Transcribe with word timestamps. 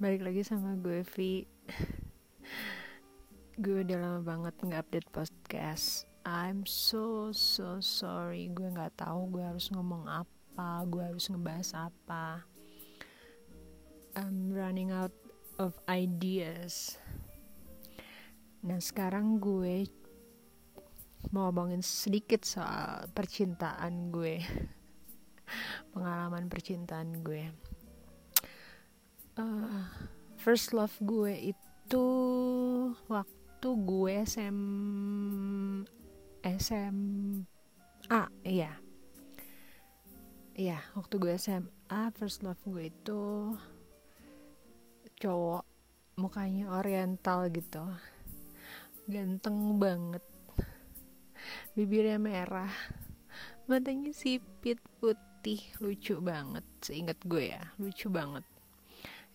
balik 0.00 0.24
lagi 0.24 0.40
sama 0.40 0.80
gue 0.80 1.04
Vi 1.12 1.44
gue 3.60 3.84
udah 3.84 4.00
lama 4.00 4.20
banget 4.24 4.56
nggak 4.56 4.80
update 4.88 5.08
podcast. 5.12 6.08
I'm 6.24 6.64
so 6.64 7.36
so 7.36 7.84
sorry. 7.84 8.48
Gue 8.48 8.72
nggak 8.72 8.96
tahu 8.96 9.28
gue 9.28 9.44
harus 9.44 9.68
ngomong 9.68 10.08
apa 10.08 10.88
gue 10.88 11.04
harus 11.04 11.28
ngebahas 11.28 11.92
apa. 11.92 12.48
I'm 14.16 14.48
running 14.48 14.88
out 14.88 15.12
of 15.60 15.76
ideas. 15.84 16.96
Nah 18.64 18.80
sekarang 18.80 19.36
gue 19.36 19.84
mau 21.28 21.52
ngomongin 21.52 21.84
sedikit 21.84 22.48
soal 22.48 23.04
percintaan 23.12 24.08
gue. 24.08 24.40
Pengalaman 25.92 26.48
percintaan 26.48 27.20
gue 27.20 27.69
uh, 29.40 29.84
first 30.36 30.76
love 30.76 30.92
gue 31.00 31.52
itu 31.52 32.06
waktu 33.08 33.68
gue 33.72 34.12
SM 34.24 34.58
SM 36.44 36.96
A 38.12 38.28
iya. 38.44 38.72
Iya 40.56 40.78
waktu 40.92 41.14
gue 41.16 41.32
SMA 41.40 42.00
first 42.16 42.44
love 42.44 42.60
gue 42.68 42.92
itu 42.92 43.22
cowok 45.20 45.64
mukanya 46.20 46.76
oriental 46.76 47.48
gitu. 47.48 47.84
Ganteng 49.08 49.80
banget. 49.80 50.24
Bibirnya 51.76 52.20
merah. 52.20 52.72
Matanya 53.64 54.12
sipit 54.12 54.80
putih. 55.00 55.60
Lucu 55.80 56.20
banget 56.20 56.64
seingat 56.84 57.16
gue 57.24 57.56
ya. 57.56 57.62
Lucu 57.80 58.12
banget 58.12 58.44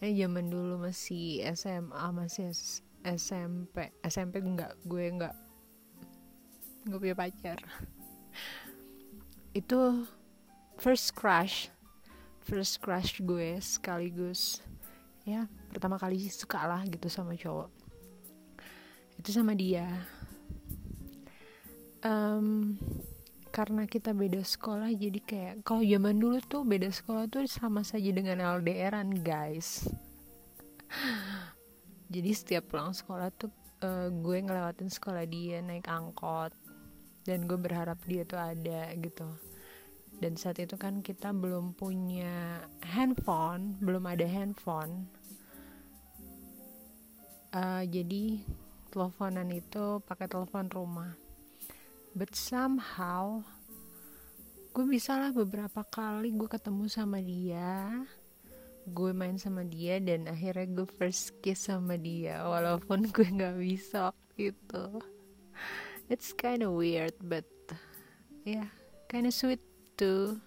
ya 0.05 0.29
zaman 0.29 0.53
dulu 0.53 0.85
masih 0.85 1.41
SMA 1.57 2.05
masih 2.13 2.53
SMP 3.01 3.89
SMP 4.05 4.37
enggak 4.37 4.77
gue 4.85 5.01
enggak 5.09 5.33
nggak 6.85 7.01
punya 7.01 7.15
pacar. 7.17 7.59
Itu 9.57 10.05
first 10.77 11.17
crush 11.17 11.73
first 12.45 12.77
crush 12.77 13.17
gue 13.25 13.57
sekaligus 13.57 14.61
ya 15.25 15.49
pertama 15.73 15.97
kali 15.97 16.21
suka 16.29 16.61
lah 16.61 16.85
gitu 16.85 17.09
sama 17.09 17.33
cowok. 17.33 17.73
Itu 19.17 19.33
sama 19.33 19.57
dia. 19.57 19.89
Um, 22.05 22.77
karena 23.55 23.87
kita 23.87 24.11
beda 24.11 24.43
sekolah 24.43 24.91
jadi 24.91 25.19
kayak 25.23 25.53
kalau 25.63 25.79
zaman 25.79 26.19
dulu 26.19 26.43
tuh 26.43 26.67
beda 26.67 26.91
sekolah 26.91 27.31
tuh 27.31 27.47
sama 27.47 27.87
saja 27.87 28.11
dengan 28.11 28.43
LDRan 28.43 29.23
guys. 29.23 29.87
Jadi 32.13 32.35
setiap 32.35 32.67
pulang 32.67 32.91
sekolah 32.91 33.31
tuh 33.31 33.47
uh, 33.79 34.11
gue 34.11 34.37
ngelewatin 34.43 34.91
sekolah 34.91 35.23
dia 35.23 35.63
naik 35.63 35.87
angkot. 35.87 36.51
Dan 37.23 37.47
gue 37.47 37.55
berharap 37.55 37.97
dia 38.03 38.27
tuh 38.27 38.43
ada 38.43 38.91
gitu. 38.99 39.25
Dan 40.19 40.35
saat 40.35 40.59
itu 40.59 40.75
kan 40.75 40.99
kita 40.99 41.31
belum 41.31 41.79
punya 41.79 42.59
handphone 42.83 43.79
belum 43.79 44.03
ada 44.03 44.27
handphone. 44.27 45.07
Uh, 47.55 47.87
jadi 47.87 48.43
teleponan 48.91 49.47
itu 49.47 50.03
pakai 50.03 50.27
telepon 50.27 50.67
rumah 50.67 51.24
but 52.15 52.31
somehow 52.31 53.43
gue 54.71 54.87
bisa 54.87 55.19
lah 55.19 55.35
beberapa 55.35 55.83
kali 55.83 56.31
gue 56.31 56.47
ketemu 56.47 56.87
sama 56.87 57.19
dia. 57.19 57.91
Gue 58.87 59.11
main 59.11 59.35
sama 59.35 59.67
dia 59.67 59.99
dan 59.99 60.31
akhirnya 60.31 60.67
gue 60.71 60.87
first 60.87 61.35
kiss 61.43 61.67
sama 61.67 61.99
dia 61.99 62.39
walaupun 62.47 63.07
gue 63.15 63.27
nggak 63.27 63.59
bisa 63.59 64.15
gitu. 64.39 65.03
It's 66.07 66.31
kind 66.31 66.63
of 66.63 66.71
weird 66.71 67.19
but 67.19 67.47
yeah 68.47 68.71
kind 69.11 69.27
of 69.27 69.35
sweet 69.35 69.63
too. 69.99 70.39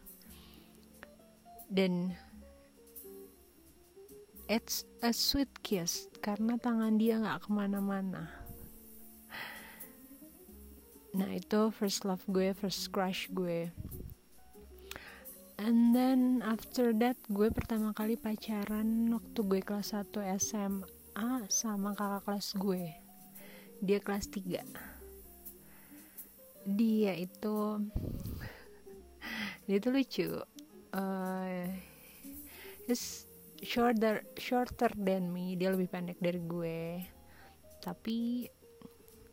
Dan 1.68 2.16
it's 4.48 4.88
a 5.04 5.12
sweet 5.12 5.52
kiss 5.60 6.08
karena 6.24 6.56
tangan 6.56 6.96
dia 6.96 7.20
nggak 7.20 7.44
ke 7.44 7.48
mana-mana 7.52 8.37
nah 11.18 11.30
itu 11.34 11.74
first 11.74 12.06
love 12.06 12.22
gue 12.30 12.54
first 12.54 12.94
crush 12.94 13.26
gue. 13.34 13.74
And 15.58 15.90
then 15.90 16.38
after 16.46 16.94
that 17.02 17.18
gue 17.26 17.50
pertama 17.50 17.90
kali 17.90 18.14
pacaran 18.14 19.10
waktu 19.10 19.40
gue 19.42 19.60
kelas 19.60 19.90
1 19.90 20.14
SMA 20.38 21.30
sama 21.50 21.98
kakak 21.98 22.22
kelas 22.22 22.48
gue. 22.54 22.94
Dia 23.82 23.98
kelas 23.98 24.30
3 24.30 24.98
dia 26.68 27.16
itu 27.16 27.56
dia 29.64 29.76
itu 29.80 29.88
lucu. 29.88 30.28
Uh, 30.92 31.64
he's 32.84 33.24
shorter 33.64 34.24
shorter 34.36 34.92
than 34.92 35.32
me. 35.32 35.56
Dia 35.56 35.72
lebih 35.72 35.88
pendek 35.88 36.20
dari 36.20 36.40
gue. 36.44 36.80
Tapi 37.80 38.48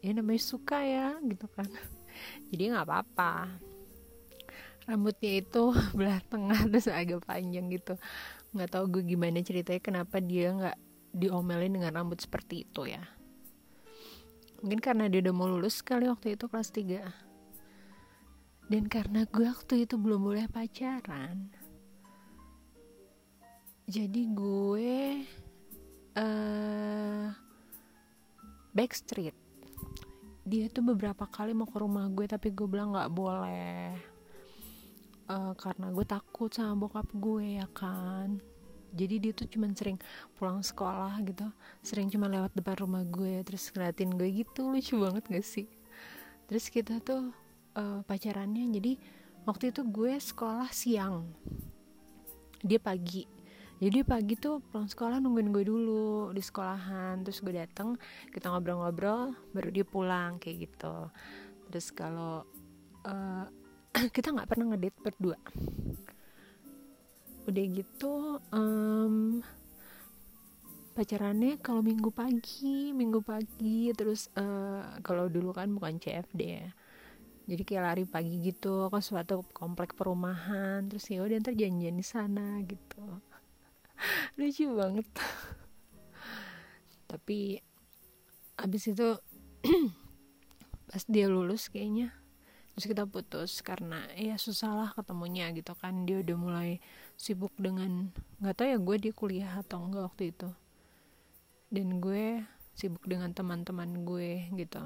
ya 0.05 0.13
namanya 0.13 0.41
suka 0.45 0.85
ya 0.85 1.17
gitu 1.25 1.49
kan. 1.49 1.65
Jadi 2.53 2.69
nggak 2.69 2.85
apa-apa. 2.85 3.49
Rambutnya 4.85 5.41
itu 5.41 5.73
belah 5.97 6.21
tengah 6.29 6.69
terus 6.69 6.85
agak 6.85 7.25
panjang 7.25 7.73
gitu. 7.73 7.97
Nggak 8.53 8.69
tahu 8.69 8.85
gue 8.93 9.03
gimana 9.17 9.41
ceritanya 9.41 9.81
kenapa 9.81 10.21
dia 10.21 10.53
nggak 10.53 10.77
diomelin 11.17 11.81
dengan 11.81 11.97
rambut 11.97 12.21
seperti 12.21 12.69
itu 12.69 12.85
ya. 12.85 13.01
Mungkin 14.61 14.77
karena 14.77 15.09
dia 15.09 15.25
udah 15.25 15.33
mau 15.33 15.49
lulus 15.49 15.81
sekali 15.81 16.05
waktu 16.05 16.37
itu 16.37 16.45
kelas 16.45 16.69
3 16.69 17.25
dan 18.65 18.89
karena 18.89 19.29
gue 19.29 19.45
waktu 19.45 19.85
itu 19.85 19.93
belum 19.97 20.25
boleh 20.25 20.49
pacaran. 20.49 21.53
Jadi 23.85 24.21
gue 24.33 25.21
uh, 26.17 27.29
backstreet 28.73 29.44
dia 30.45 30.69
tuh 30.69 30.85
beberapa 30.85 31.25
kali 31.25 31.57
mau 31.57 31.65
ke 31.65 31.81
rumah 31.81 32.05
gue 32.13 32.29
tapi 32.29 32.53
gue 32.53 32.69
bilang 32.69 32.93
nggak 32.93 33.11
boleh. 33.11 33.97
Uh, 35.25 35.57
karena 35.57 35.89
gue 35.89 36.05
takut 36.05 36.53
sama 36.53 36.85
bokap 36.85 37.09
gue 37.17 37.57
ya 37.57 37.65
kan? 37.73 38.37
Jadi 38.93 39.15
dia 39.17 39.33
tuh 39.33 39.49
cuman 39.49 39.73
sering 39.73 39.97
pulang 40.37 40.61
sekolah 40.61 41.17
gitu. 41.25 41.49
Sering 41.81 42.13
cuma 42.13 42.29
lewat 42.29 42.53
depan 42.53 42.77
rumah 42.85 43.01
gue 43.01 43.41
terus 43.41 43.73
ngeliatin 43.73 44.13
gue 44.13 44.29
gitu. 44.45 44.69
Lucu 44.69 45.01
banget 45.01 45.25
gak 45.25 45.43
sih? 45.43 45.65
Terus 46.45 46.69
kita 46.69 47.01
tuh 47.01 47.33
uh, 47.73 48.05
pacarannya. 48.05 48.69
Jadi 48.69 49.01
waktu 49.49 49.73
itu 49.73 49.81
gue 49.81 50.13
sekolah 50.13 50.69
siang. 50.69 51.25
Dia 52.61 52.77
pagi 52.77 53.34
jadi 53.75 54.07
pagi 54.07 54.39
tuh 54.39 54.63
pulang 54.71 54.87
sekolah 54.87 55.19
nungguin 55.19 55.51
gue 55.51 55.67
dulu 55.67 56.31
di 56.31 56.39
sekolahan. 56.39 57.19
Terus 57.27 57.43
gue 57.43 57.53
dateng 57.59 57.99
kita 58.31 58.47
ngobrol-ngobrol 58.47 59.35
baru 59.51 59.69
dia 59.71 59.83
pulang 59.83 60.39
kayak 60.39 60.71
gitu. 60.71 61.11
Terus 61.67 61.91
kalau 61.91 62.47
uh, 63.03 63.45
kita 64.15 64.31
nggak 64.31 64.47
pernah 64.47 64.71
ngedate 64.71 64.99
berdua. 65.03 65.35
Udah 67.51 67.65
gitu 67.67 68.39
um, 68.55 69.43
pacarannya 70.95 71.59
kalau 71.59 71.83
minggu 71.83 72.15
pagi 72.15 72.95
minggu 72.95 73.19
pagi. 73.27 73.91
Terus 73.91 74.31
uh, 74.39 75.03
kalau 75.03 75.27
dulu 75.27 75.51
kan 75.51 75.67
bukan 75.75 75.99
CFD 75.99 76.41
ya. 76.47 76.71
Jadi 77.45 77.61
kayak 77.67 77.83
lari 77.91 78.05
pagi 78.07 78.39
gitu 78.39 78.87
ke 78.87 78.99
suatu 79.03 79.43
komplek 79.51 79.99
perumahan. 79.99 80.87
Terus 80.87 81.11
ya 81.11 81.27
udah 81.27 81.43
ntar 81.43 81.59
janjian 81.59 81.99
di 81.99 82.05
sana 82.07 82.63
gitu 82.63 83.34
lucu 84.39 84.65
banget. 84.75 85.07
Tapi 87.07 87.59
abis 88.55 88.83
itu 88.91 89.09
pas 90.89 91.03
dia 91.09 91.27
lulus 91.27 91.67
kayaknya 91.67 92.15
terus 92.75 92.91
kita 92.91 93.07
putus 93.07 93.63
karena 93.63 94.03
ya 94.19 94.35
susah 94.35 94.75
lah 94.75 94.89
ketemunya 94.91 95.49
gitu 95.55 95.71
kan. 95.79 96.03
Dia 96.03 96.19
udah 96.19 96.37
mulai 96.37 96.71
sibuk 97.15 97.55
dengan 97.55 98.11
nggak 98.43 98.55
tahu 98.59 98.67
ya 98.67 98.77
gue 98.79 98.97
di 98.99 99.11
kuliah 99.15 99.51
atau 99.63 99.79
enggak 99.83 100.11
waktu 100.11 100.35
itu. 100.35 100.49
Dan 101.71 102.03
gue 102.03 102.43
sibuk 102.75 103.07
dengan 103.07 103.31
teman-teman 103.31 104.03
gue 104.03 104.51
gitu 104.51 104.83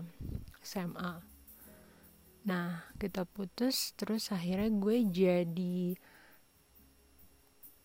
SMA 0.61 1.25
nah 2.45 2.85
kita 3.01 3.25
putus 3.25 3.97
terus 3.97 4.29
akhirnya 4.29 4.69
gue 4.71 4.97
jadi 5.09 5.97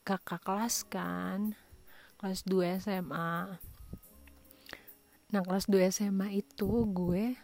kakak 0.04 0.44
kelas 0.44 0.84
kan 0.86 1.56
kelas 2.20 2.44
2 2.46 2.78
SMA 2.84 3.58
nah 5.32 5.42
kelas 5.42 5.66
2 5.66 5.90
SMA 5.90 6.44
itu 6.44 6.70
gue 6.92 7.34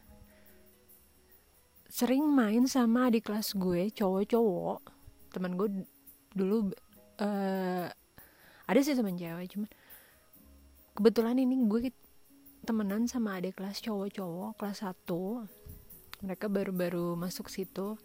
sering 1.91 2.23
main 2.23 2.63
sama 2.71 3.11
adik 3.11 3.27
kelas 3.27 3.59
gue 3.59 3.91
cowok-cowok. 3.91 4.81
Teman 5.35 5.59
gue 5.59 5.69
dulu 6.31 6.71
uh, 7.19 7.87
ada 8.71 8.81
sih 8.81 8.95
teman 8.95 9.19
cewek 9.19 9.51
cuman 9.51 9.69
kebetulan 10.95 11.37
ini 11.43 11.67
gue 11.67 11.91
temenan 12.63 13.11
sama 13.11 13.43
adik 13.43 13.59
kelas 13.59 13.83
cowok-cowok 13.83 14.55
kelas 14.55 14.87
1 14.87 16.23
mereka 16.23 16.47
baru-baru 16.47 17.19
masuk 17.19 17.51
situ 17.51 17.99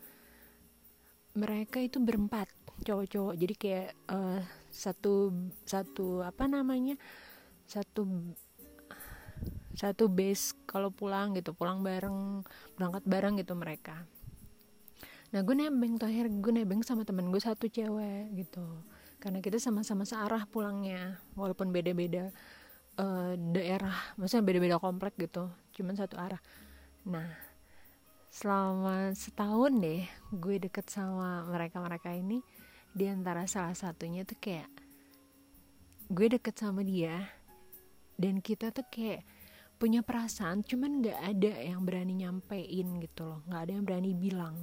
mereka 1.36 1.84
itu 1.84 2.00
berempat 2.00 2.48
cowok-cowok. 2.84 3.36
Jadi 3.36 3.54
kayak 3.56 3.90
uh, 4.12 4.40
satu 4.72 5.32
satu 5.64 6.24
apa 6.24 6.48
namanya 6.48 6.96
satu 7.68 8.08
satu 9.76 10.08
base 10.08 10.56
kalau 10.64 10.88
pulang 10.92 11.36
gitu 11.36 11.52
pulang 11.52 11.84
bareng 11.84 12.44
berangkat 12.80 13.04
bareng 13.04 13.36
gitu 13.40 13.54
mereka. 13.56 14.08
Nah 15.36 15.44
gue 15.44 15.56
nebeng 15.56 16.00
terakhir 16.00 16.32
gue 16.32 16.52
nebeng 16.56 16.80
sama 16.84 17.04
temen 17.04 17.28
gue 17.28 17.42
satu 17.44 17.68
cewek 17.68 18.32
gitu. 18.40 18.64
Karena 19.20 19.44
kita 19.44 19.60
sama-sama 19.60 20.08
searah 20.08 20.48
pulangnya 20.48 21.20
walaupun 21.36 21.72
beda-beda 21.76 22.32
uh, 22.96 23.34
daerah 23.36 23.96
maksudnya 24.16 24.48
beda-beda 24.48 24.78
komplek 24.80 25.16
gitu 25.20 25.52
cuman 25.76 25.96
satu 26.00 26.16
arah. 26.16 26.40
Nah 27.04 27.45
selama 28.36 29.16
setahun 29.16 29.80
deh 29.80 30.04
gue 30.36 30.56
deket 30.60 30.92
sama 30.92 31.48
mereka-mereka 31.48 32.12
ini 32.12 32.44
di 32.92 33.08
antara 33.08 33.48
salah 33.48 33.72
satunya 33.72 34.28
tuh 34.28 34.36
kayak 34.36 34.68
gue 36.12 36.28
deket 36.36 36.60
sama 36.60 36.84
dia 36.84 37.32
dan 38.20 38.44
kita 38.44 38.76
tuh 38.76 38.84
kayak 38.92 39.24
punya 39.80 40.04
perasaan 40.04 40.68
cuman 40.68 41.00
nggak 41.00 41.20
ada 41.32 41.52
yang 41.64 41.88
berani 41.88 42.28
nyampein 42.28 43.00
gitu 43.00 43.24
loh 43.24 43.40
nggak 43.48 43.62
ada 43.64 43.72
yang 43.72 43.86
berani 43.88 44.12
bilang. 44.12 44.56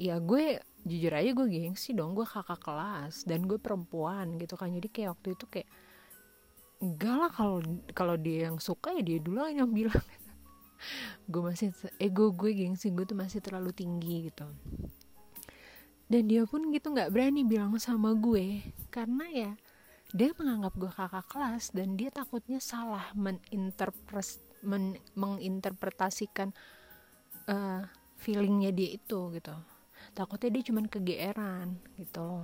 Ya 0.00 0.16
gue 0.16 0.56
jujur 0.88 1.12
aja 1.12 1.36
gue 1.36 1.46
gengsi 1.52 1.92
dong 1.92 2.16
gue 2.16 2.24
kakak 2.24 2.64
kelas 2.64 3.28
dan 3.28 3.44
gue 3.44 3.60
perempuan 3.60 4.40
gitu 4.40 4.56
kan 4.56 4.72
jadi 4.72 4.88
kayak 4.88 5.08
waktu 5.20 5.36
itu 5.36 5.44
kayak 5.52 5.68
enggak 6.80 7.16
lah 7.20 7.28
kalau 7.28 7.60
kalau 7.92 8.16
dia 8.16 8.48
yang 8.48 8.56
suka 8.56 8.96
ya 8.96 9.04
dia 9.04 9.20
dulu 9.20 9.44
yang 9.52 9.68
bilang 9.68 10.00
gue 11.28 11.42
masih 11.42 11.70
ego 12.00 12.32
gue 12.32 12.50
gengsi 12.54 12.90
gue 12.90 13.04
tuh 13.04 13.18
masih 13.18 13.40
terlalu 13.42 13.70
tinggi 13.72 14.32
gitu. 14.32 14.46
Dan 16.10 16.26
dia 16.26 16.42
pun 16.42 16.74
gitu 16.74 16.90
nggak 16.90 17.14
berani 17.14 17.46
bilang 17.46 17.70
sama 17.78 18.12
gue 18.18 18.66
karena 18.90 19.26
ya 19.30 19.50
dia 20.10 20.34
menganggap 20.34 20.74
gue 20.74 20.90
kakak 20.90 21.26
kelas 21.30 21.70
dan 21.70 21.94
dia 21.94 22.10
takutnya 22.10 22.58
salah 22.58 23.14
meninterpres 23.14 24.42
men, 24.66 24.98
menginterpretasikan 25.14 26.50
uh, 27.46 27.86
feelingnya 28.18 28.74
dia 28.74 28.98
itu 28.98 29.30
gitu. 29.30 29.54
Takutnya 30.10 30.50
dia 30.58 30.62
cuman 30.66 30.90
kegeeran 30.90 31.78
gitu. 31.94 32.42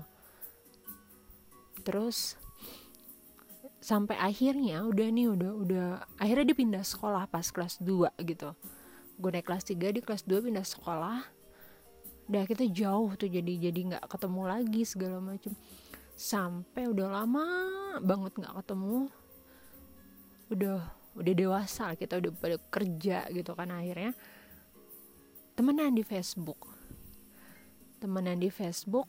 Terus 1.82 2.38
sampai 3.86 4.18
akhirnya 4.18 4.82
udah 4.82 5.06
nih 5.14 5.30
udah 5.30 5.52
udah 5.62 5.86
akhirnya 6.18 6.50
dia 6.50 6.58
pindah 6.58 6.82
sekolah 6.82 7.30
pas 7.30 7.46
kelas 7.54 7.78
2 7.78 8.10
gitu. 8.26 8.50
Gue 9.14 9.30
naik 9.30 9.46
kelas 9.46 9.62
3 9.62 9.94
di 9.94 10.02
kelas 10.02 10.26
2 10.26 10.42
pindah 10.42 10.66
sekolah. 10.66 11.22
Udah 12.26 12.42
kita 12.50 12.66
jauh 12.66 13.14
tuh 13.14 13.30
jadi 13.30 13.70
jadi 13.70 13.80
nggak 13.94 14.10
ketemu 14.10 14.42
lagi 14.42 14.82
segala 14.82 15.22
macam 15.22 15.54
sampai 16.18 16.90
udah 16.90 17.06
lama 17.14 17.46
banget 18.02 18.34
nggak 18.34 18.54
ketemu. 18.58 19.06
Udah 20.50 20.78
udah 21.14 21.34
dewasa 21.38 21.94
kita 21.94 22.18
udah 22.18 22.32
pada 22.34 22.58
kerja 22.66 23.22
gitu 23.30 23.54
kan 23.54 23.70
akhirnya. 23.70 24.18
Temenan 25.54 25.94
di 25.94 26.02
Facebook. 26.02 26.58
Temenan 28.02 28.42
di 28.42 28.50
Facebook. 28.50 29.06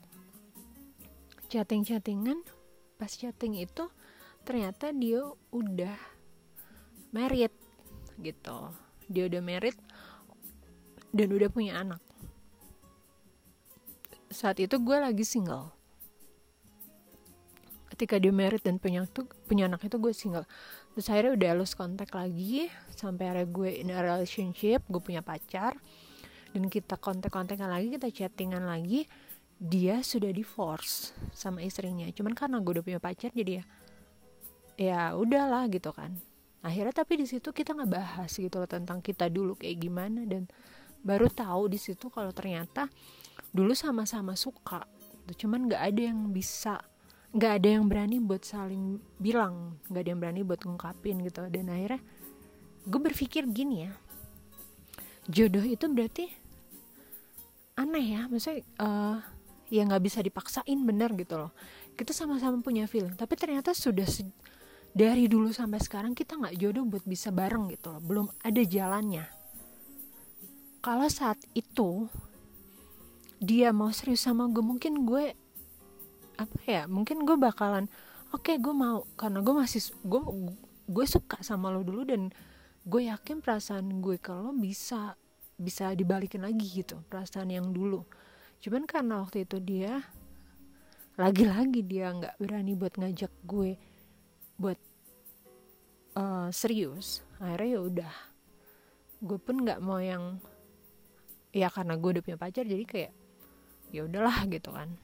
Chatting-chattingan. 1.50 2.46
Pas 2.94 3.10
chatting 3.10 3.58
itu 3.58 3.90
ternyata 4.48 4.96
dia 4.96 5.20
udah 5.52 6.00
merit 7.12 7.52
gitu. 8.16 8.72
Dia 9.12 9.28
udah 9.28 9.44
merit 9.44 9.76
dan 11.12 11.28
udah 11.28 11.52
punya 11.52 11.84
anak. 11.84 12.00
Saat 14.32 14.64
itu 14.64 14.80
gue 14.80 14.96
lagi 14.96 15.20
single. 15.20 15.68
Ketika 17.92 18.16
dia 18.16 18.32
married 18.32 18.64
dan 18.64 18.80
punya 18.80 19.04
tuh 19.04 19.28
punya 19.44 19.68
anak 19.68 19.84
itu 19.84 20.00
gue 20.00 20.16
single. 20.16 20.48
Terus 20.96 21.12
akhirnya 21.12 21.32
udah 21.36 21.50
lose 21.60 21.76
kontak 21.76 22.16
lagi 22.16 22.72
sampai 22.96 23.28
akhirnya 23.28 23.52
gue 23.52 23.70
in 23.84 23.92
a 23.92 24.00
relationship 24.00 24.80
gue 24.88 25.00
punya 25.04 25.20
pacar. 25.20 25.76
Dan 26.56 26.72
kita 26.72 26.96
kontak-kontakan 26.96 27.68
lagi 27.68 27.92
kita 27.92 28.08
chattingan 28.08 28.64
lagi 28.64 29.04
dia 29.60 30.00
sudah 30.00 30.32
divorce 30.32 31.12
sama 31.36 31.60
istrinya. 31.60 32.08
Cuman 32.16 32.32
karena 32.32 32.64
gue 32.64 32.80
udah 32.80 32.84
punya 32.84 33.00
pacar 33.02 33.28
jadi 33.36 33.60
ya 33.60 33.64
ya 34.78 35.18
udahlah 35.18 35.66
gitu 35.68 35.90
kan. 35.90 36.14
Akhirnya 36.62 36.94
tapi 36.94 37.18
di 37.18 37.26
situ 37.26 37.50
kita 37.50 37.74
nggak 37.74 37.90
bahas 37.90 38.30
gitu 38.30 38.62
loh 38.62 38.70
tentang 38.70 39.02
kita 39.02 39.26
dulu 39.26 39.58
kayak 39.58 39.78
gimana 39.82 40.22
dan 40.26 40.46
baru 41.02 41.26
tahu 41.30 41.70
di 41.70 41.78
situ 41.78 42.10
kalau 42.10 42.30
ternyata 42.34 42.90
dulu 43.54 43.70
sama-sama 43.74 44.34
suka 44.34 44.82
cuman 45.28 45.68
nggak 45.68 45.82
ada 45.92 46.00
yang 46.08 46.32
bisa 46.32 46.80
nggak 47.36 47.52
ada 47.60 47.68
yang 47.76 47.84
berani 47.84 48.16
buat 48.16 48.40
saling 48.40 48.96
bilang 49.20 49.76
nggak 49.92 50.00
ada 50.00 50.10
yang 50.10 50.20
berani 50.20 50.40
buat 50.46 50.60
ngungkapin 50.64 51.20
gitu. 51.26 51.44
Dan 51.52 51.68
akhirnya 51.68 52.00
gue 52.88 53.00
berpikir 53.02 53.44
gini 53.50 53.84
ya 53.84 53.92
jodoh 55.28 55.60
itu 55.60 55.84
berarti 55.92 56.32
aneh 57.76 58.06
ya. 58.16 58.22
Maksudnya 58.26 58.64
uh, 58.80 59.20
ya 59.68 59.84
nggak 59.84 60.02
bisa 60.02 60.18
dipaksain 60.24 60.78
bener 60.82 61.12
gitu 61.14 61.36
loh. 61.36 61.52
Kita 61.94 62.16
sama-sama 62.16 62.58
punya 62.64 62.88
feeling 62.88 63.14
tapi 63.14 63.36
ternyata 63.36 63.76
sudah 63.76 64.08
dari 64.98 65.30
dulu 65.30 65.54
sampai 65.54 65.78
sekarang 65.78 66.10
kita 66.18 66.34
nggak 66.34 66.58
jodoh 66.58 66.82
buat 66.82 67.06
bisa 67.06 67.30
bareng 67.30 67.70
gitu 67.70 67.94
loh. 67.94 68.02
Belum 68.02 68.26
ada 68.42 68.58
jalannya. 68.58 69.30
Kalau 70.82 71.06
saat 71.06 71.38
itu 71.54 72.10
dia 73.38 73.70
mau 73.70 73.94
serius 73.94 74.26
sama 74.26 74.50
gue 74.50 74.58
mungkin 74.58 75.06
gue 75.06 75.30
apa 76.34 76.58
ya 76.66 76.82
mungkin 76.90 77.22
gue 77.22 77.38
bakalan 77.38 77.86
oke 78.34 78.50
okay, 78.50 78.58
gue 78.58 78.74
mau 78.74 79.06
karena 79.14 79.46
gue 79.46 79.54
masih 79.54 79.94
gue 80.02 80.18
gue 80.90 81.06
suka 81.06 81.38
sama 81.46 81.70
lo 81.70 81.86
dulu 81.86 82.02
dan 82.02 82.34
gue 82.82 83.06
yakin 83.06 83.38
perasaan 83.38 84.02
gue 84.02 84.18
kalau 84.18 84.50
bisa 84.50 85.14
bisa 85.54 85.94
dibalikin 85.94 86.42
lagi 86.42 86.66
gitu 86.66 86.98
perasaan 87.06 87.54
yang 87.54 87.70
dulu. 87.70 88.02
Cuman 88.58 88.90
karena 88.90 89.22
waktu 89.22 89.46
itu 89.46 89.62
dia 89.62 90.02
lagi-lagi 91.14 91.86
dia 91.86 92.10
nggak 92.10 92.38
berani 92.42 92.74
buat 92.74 92.94
ngajak 92.98 93.30
gue 93.46 93.78
buat 94.58 94.78
uh, 96.18 96.48
serius. 96.50 97.22
Akhirnya 97.38 97.78
ya 97.78 97.80
udah. 97.80 98.14
Gue 99.22 99.38
pun 99.38 99.62
nggak 99.62 99.78
mau 99.78 100.02
yang 100.02 100.42
ya 101.54 101.70
karena 101.70 101.94
gue 101.94 102.18
udah 102.18 102.24
punya 102.26 102.38
pacar 102.38 102.66
jadi 102.66 102.84
kayak 102.84 103.12
ya 103.94 104.04
udahlah 104.04 104.42
gitu 104.50 104.74
kan. 104.74 104.98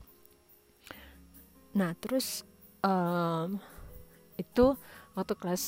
Nah 1.79 1.95
terus 1.99 2.43
um, 2.83 3.63
itu 4.35 4.75
waktu 5.15 5.35
kelas 5.39 5.65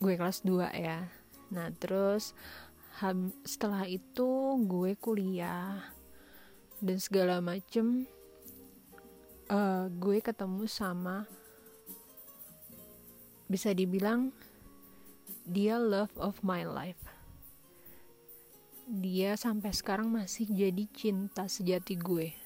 gue 0.00 0.14
kelas 0.16 0.42
2 0.44 0.72
ya. 0.72 1.08
Nah 1.52 1.68
terus 1.76 2.32
setelah 3.46 3.86
itu 3.86 4.58
gue 4.66 4.98
kuliah 4.98 5.78
dan 6.82 6.98
segala 6.98 7.38
macem 7.38 8.10
uh, 9.46 9.86
gue 9.86 10.18
ketemu 10.18 10.66
sama 10.66 11.30
bisa 13.48 13.72
dibilang 13.72 14.28
dia 15.48 15.80
love 15.80 16.12
of 16.20 16.44
my 16.44 16.60
life. 16.68 17.00
Dia 18.88 19.36
sampai 19.40 19.72
sekarang 19.72 20.12
masih 20.12 20.48
jadi 20.48 20.84
cinta 20.92 21.48
sejati 21.48 21.96
gue. 21.96 22.36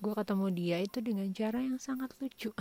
Gue 0.00 0.12
ketemu 0.12 0.46
dia 0.52 0.76
itu 0.84 1.00
dengan 1.00 1.28
cara 1.32 1.64
yang 1.64 1.80
sangat 1.80 2.12
lucu. 2.20 2.52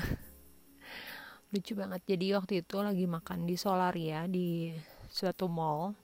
Lucu 1.52 1.74
banget. 1.76 2.02
Jadi 2.08 2.32
waktu 2.36 2.54
itu 2.64 2.76
lagi 2.80 3.06
makan 3.08 3.44
di 3.44 3.56
Solaria 3.60 4.24
di 4.28 4.72
suatu 5.12 5.52
mall. 5.52 5.96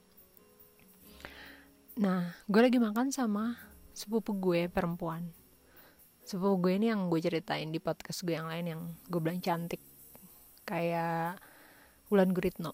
Nah 2.00 2.32
gue 2.48 2.62
lagi 2.64 2.80
makan 2.80 3.12
sama 3.12 3.56
sepupu 3.96 4.36
gue 4.36 4.68
perempuan. 4.68 5.24
Sepupu 6.24 6.68
gue 6.68 6.80
ini 6.80 6.92
yang 6.92 7.08
gue 7.08 7.20
ceritain 7.24 7.72
di 7.72 7.80
podcast 7.80 8.24
gue 8.24 8.36
yang 8.36 8.48
lain 8.48 8.66
yang 8.68 8.82
gue 9.08 9.20
bilang 9.20 9.44
cantik 9.44 9.93
kayak 10.64 11.40
Wulan 12.12 12.32
Guritno. 12.32 12.74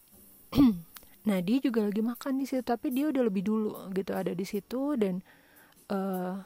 Nah 1.19 1.43
dia 1.43 1.60
juga 1.60 1.84
lagi 1.84 2.00
makan 2.00 2.41
di 2.41 2.48
situ 2.48 2.63
tapi 2.63 2.96
dia 2.96 3.12
udah 3.12 3.22
lebih 3.27 3.43
dulu 3.43 3.91
gitu 3.91 4.15
ada 4.15 4.31
di 4.31 4.48
situ 4.48 4.96
dan 4.96 5.19
uh, 5.91 6.41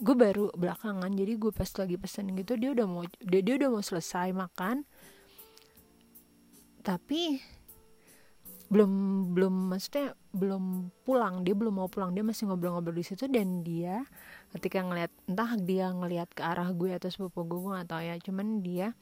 gue 0.00 0.16
baru 0.16 0.50
belakangan 0.56 1.12
jadi 1.12 1.38
gue 1.38 1.52
pas 1.54 1.68
lagi 1.68 1.94
pesen 2.00 2.34
gitu 2.34 2.58
dia 2.58 2.72
udah 2.74 2.86
mau 2.88 3.04
dia, 3.20 3.40
dia 3.44 3.54
udah 3.60 3.68
mau 3.68 3.84
selesai 3.84 4.32
makan. 4.32 4.82
Tapi 6.82 7.38
belum 8.74 8.92
belum 9.36 9.54
maksudnya 9.70 10.18
belum 10.34 10.90
pulang 11.06 11.46
dia 11.46 11.54
belum 11.54 11.84
mau 11.84 11.86
pulang 11.86 12.10
dia 12.10 12.26
masih 12.26 12.50
ngobrol-ngobrol 12.50 12.96
di 12.96 13.06
situ 13.06 13.30
dan 13.30 13.62
dia 13.62 14.02
ketika 14.56 14.82
ngeliat 14.82 15.12
entah 15.30 15.54
dia 15.60 15.94
ngeliat 15.94 16.32
ke 16.34 16.42
arah 16.42 16.74
gue 16.74 16.90
atau 16.90 17.06
sepupu 17.06 17.46
gue 17.46 17.58
gue 17.60 17.70
gak 17.76 17.86
tau 17.92 18.02
ya 18.02 18.18
cuman 18.18 18.66
dia 18.66 18.96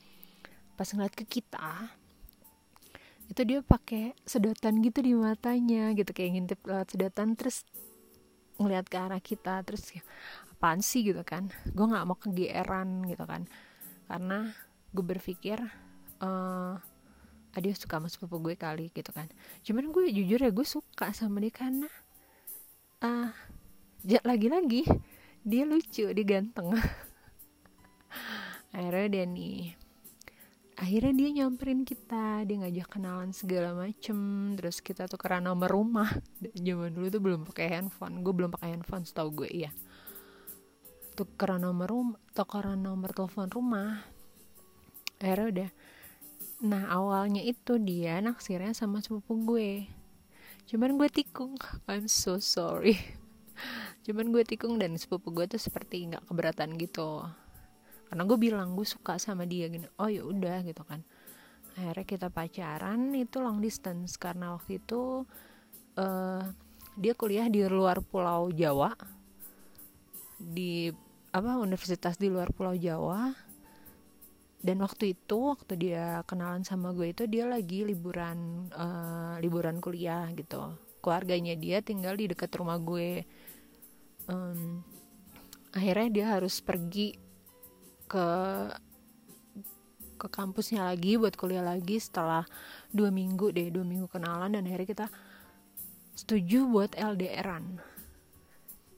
pas 0.76 0.88
ngeliat 0.88 1.14
ke 1.14 1.24
kita 1.28 1.92
itu 3.32 3.48
dia 3.48 3.64
pakai 3.64 4.12
sedotan 4.28 4.84
gitu 4.84 5.00
di 5.00 5.16
matanya 5.16 5.96
gitu. 5.96 6.12
Kayak 6.12 6.30
ngintip 6.36 6.60
lewat 6.68 6.92
sedotan 6.92 7.32
terus 7.32 7.64
ngeliat 8.60 8.84
ke 8.92 8.96
arah 9.00 9.22
kita 9.24 9.64
terus 9.64 9.88
ya, 9.88 10.04
apaan 10.52 10.84
sih? 10.84 11.00
gitu 11.00 11.24
kan. 11.24 11.48
Gue 11.72 11.88
nggak 11.88 12.04
mau 12.04 12.20
kegeeran 12.20 13.08
gitu 13.08 13.24
kan. 13.24 13.48
Karena 14.04 14.52
gue 14.92 15.04
berpikir 15.04 15.64
uh, 16.20 16.76
dia 17.56 17.72
suka 17.72 17.96
sama 17.96 18.12
sepupu 18.12 18.36
gue 18.44 18.54
kali 18.60 18.92
gitu 18.92 19.08
kan. 19.16 19.32
Cuman 19.64 19.88
gue 19.88 20.12
jujur 20.12 20.44
ya 20.44 20.52
gue 20.52 20.66
suka 20.68 21.16
sama 21.16 21.40
dia 21.40 21.56
karena 21.56 21.88
ah 23.02 23.32
uh, 24.04 24.22
lagi-lagi 24.28 24.84
dia 25.40 25.64
lucu 25.64 26.12
dia 26.12 26.26
ganteng. 26.28 26.76
Akhirnya 28.76 29.08
dia 29.08 29.24
nih 29.24 29.81
akhirnya 30.82 31.14
dia 31.14 31.28
nyamperin 31.30 31.86
kita 31.86 32.42
dia 32.42 32.56
ngajak 32.58 32.90
kenalan 32.90 33.30
segala 33.30 33.70
macem 33.70 34.18
terus 34.58 34.82
kita 34.82 35.06
tuh 35.06 35.14
karena 35.14 35.54
nomor 35.54 35.70
rumah 35.70 36.10
zaman 36.58 36.90
dulu 36.90 37.06
tuh 37.06 37.22
belum 37.22 37.40
pakai 37.46 37.78
handphone 37.78 38.26
gue 38.26 38.34
belum 38.34 38.50
pakai 38.50 38.74
handphone 38.74 39.06
setahu 39.06 39.46
gue 39.46 39.50
iya. 39.54 39.70
Karena 41.38 41.70
nomor 41.70 41.86
rumah 41.86 42.18
karena 42.34 42.74
nomor 42.74 43.12
telepon 43.12 43.46
rumah. 43.52 44.00
Akhirnya 45.22 45.46
udah. 45.52 45.70
Nah 46.66 46.88
awalnya 46.88 47.44
itu 47.44 47.78
dia 47.78 48.18
naksirnya 48.24 48.72
sama 48.74 49.04
sepupu 49.04 49.38
gue. 49.44 49.86
Cuman 50.66 50.96
gue 50.98 51.08
tikung. 51.12 51.60
I'm 51.86 52.08
so 52.08 52.40
sorry. 52.40 52.96
Cuman 54.08 54.32
gue 54.32 54.42
tikung 54.42 54.80
dan 54.80 54.96
sepupu 54.98 55.30
gue 55.30 55.46
tuh 55.46 55.60
seperti 55.60 56.10
nggak 56.10 56.26
keberatan 56.26 56.74
gitu 56.80 57.28
karena 58.12 58.28
gue 58.28 58.36
bilang 58.36 58.76
gue 58.76 58.84
suka 58.84 59.16
sama 59.16 59.48
dia 59.48 59.72
gini 59.72 59.88
oh 59.96 60.04
ya 60.04 60.20
udah 60.20 60.60
gitu 60.68 60.84
kan. 60.84 61.00
Akhirnya 61.72 62.04
kita 62.04 62.28
pacaran 62.28 63.16
itu 63.16 63.40
long 63.40 63.64
distance. 63.64 64.20
Karena 64.20 64.52
waktu 64.52 64.76
itu 64.76 65.24
uh, 65.96 66.44
dia 66.92 67.12
kuliah 67.16 67.48
di 67.48 67.64
luar 67.64 68.04
pulau 68.04 68.52
Jawa. 68.52 68.92
Di 70.36 70.92
apa 71.32 71.56
universitas 71.56 72.20
di 72.20 72.28
luar 72.28 72.52
pulau 72.52 72.76
Jawa. 72.76 73.32
Dan 74.60 74.84
waktu 74.84 75.16
itu 75.16 75.56
waktu 75.56 75.72
dia 75.74 76.20
kenalan 76.28 76.68
sama 76.68 76.92
gue 76.92 77.16
itu 77.16 77.24
dia 77.24 77.48
lagi 77.48 77.82
liburan 77.82 78.68
uh, 78.76 79.40
liburan 79.40 79.80
kuliah 79.80 80.28
gitu. 80.36 80.76
Keluarganya 81.00 81.56
dia 81.56 81.80
tinggal 81.80 82.20
di 82.20 82.28
dekat 82.28 82.52
rumah 82.60 82.76
gue. 82.76 83.24
Um, 84.28 84.84
akhirnya 85.72 86.08
dia 86.12 86.26
harus 86.36 86.60
pergi 86.60 87.21
ke 88.12 88.28
ke 90.20 90.28
kampusnya 90.28 90.84
lagi 90.84 91.16
buat 91.16 91.34
kuliah 91.34 91.64
lagi 91.64 91.96
setelah 91.96 92.44
dua 92.92 93.08
minggu 93.08 93.50
deh 93.50 93.72
dua 93.72 93.82
minggu 93.82 94.06
kenalan 94.12 94.52
dan 94.52 94.68
akhirnya 94.68 94.86
kita 94.86 95.06
setuju 96.12 96.68
buat 96.68 96.92
LDRan 96.92 97.80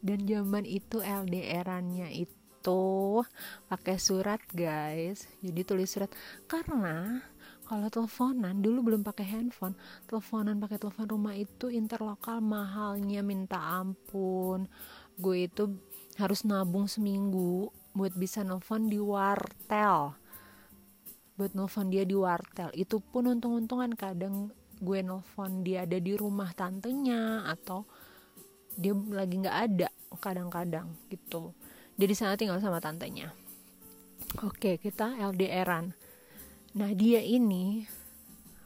dan 0.04 0.18
zaman 0.28 0.68
itu 0.68 1.00
LDRannya 1.00 2.12
itu 2.12 3.24
pakai 3.72 3.96
surat 3.96 4.40
guys. 4.52 5.24
Jadi 5.40 5.60
tulis 5.64 5.88
surat. 5.88 6.12
Karena 6.44 7.24
kalau 7.64 7.88
teleponan 7.88 8.60
dulu 8.60 8.92
belum 8.92 9.00
pakai 9.00 9.24
handphone 9.24 9.72
teleponan 10.04 10.60
pakai 10.60 10.76
telepon 10.76 11.08
rumah 11.08 11.32
itu 11.32 11.72
interlokal 11.72 12.44
mahalnya 12.44 13.24
minta 13.24 13.56
ampun. 13.56 14.68
Gue 15.16 15.48
itu 15.48 15.72
harus 16.20 16.44
nabung 16.44 16.84
seminggu 16.84 17.72
buat 17.94 18.12
bisa 18.18 18.42
nelfon 18.42 18.90
di 18.90 18.98
wartel. 18.98 20.12
Buat 21.38 21.52
nelfon 21.54 21.88
dia 21.88 22.02
di 22.02 22.14
wartel. 22.18 22.70
Itu 22.74 23.00
pun 23.00 23.30
untung-untungan 23.30 23.94
kadang 23.94 24.50
gue 24.82 25.00
nelfon 25.00 25.62
dia 25.62 25.86
ada 25.86 25.96
di 25.96 26.12
rumah 26.18 26.50
tantenya 26.52 27.46
atau 27.46 27.86
dia 28.74 28.92
lagi 28.92 29.38
nggak 29.38 29.58
ada 29.70 29.88
kadang-kadang 30.18 30.90
gitu. 31.08 31.54
Dia 31.94 32.06
di 32.10 32.16
sana 32.18 32.34
tinggal 32.34 32.58
sama 32.58 32.82
tantenya. 32.82 33.30
Oke 34.42 34.82
kita 34.82 35.14
LDRan 35.14 35.94
nah 36.74 36.90
dia 36.90 37.22
ini 37.22 37.86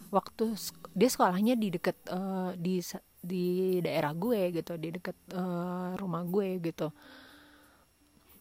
waktu 0.08 0.56
dia 0.96 1.08
sekolahnya 1.12 1.60
di 1.60 1.68
deket 1.68 2.00
uh, 2.08 2.56
di 2.56 2.80
di 3.20 3.76
daerah 3.84 4.16
gue 4.16 4.48
gitu 4.56 4.80
di 4.80 4.96
deket 4.96 5.16
uh, 5.36 5.92
rumah 6.00 6.24
gue 6.24 6.56
gitu 6.64 6.88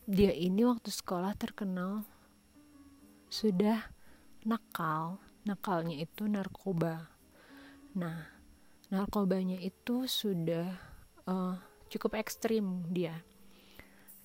dia 0.07 0.31
ini 0.31 0.63
waktu 0.63 0.87
sekolah 0.87 1.35
terkenal. 1.35 2.07
Sudah 3.27 3.91
nakal. 4.47 5.19
Nakalnya 5.43 5.99
itu 5.99 6.31
narkoba. 6.31 7.11
Nah 7.91 8.23
narkobanya 8.87 9.59
itu 9.59 10.07
sudah 10.07 10.79
uh, 11.27 11.59
cukup 11.91 12.23
ekstrim 12.23 12.87
dia. 12.87 13.19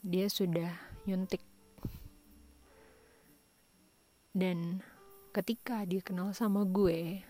Dia 0.07 0.31
sudah 0.31 0.71
nyuntik. 1.11 1.43
Dan 4.31 4.87
ketika 5.35 5.83
dia 5.83 5.99
kenal 5.99 6.31
sama 6.31 6.63
gue 6.63 7.27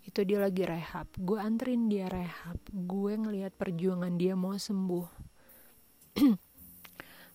itu 0.00 0.20
dia 0.24 0.40
lagi 0.40 0.64
rehab. 0.64 1.12
Gue 1.12 1.36
anterin 1.44 1.92
dia 1.92 2.08
rehab. 2.08 2.56
Gue 2.72 3.20
ngelihat 3.20 3.52
perjuangan 3.52 4.16
dia 4.16 4.32
mau 4.32 4.56
sembuh 4.56 5.28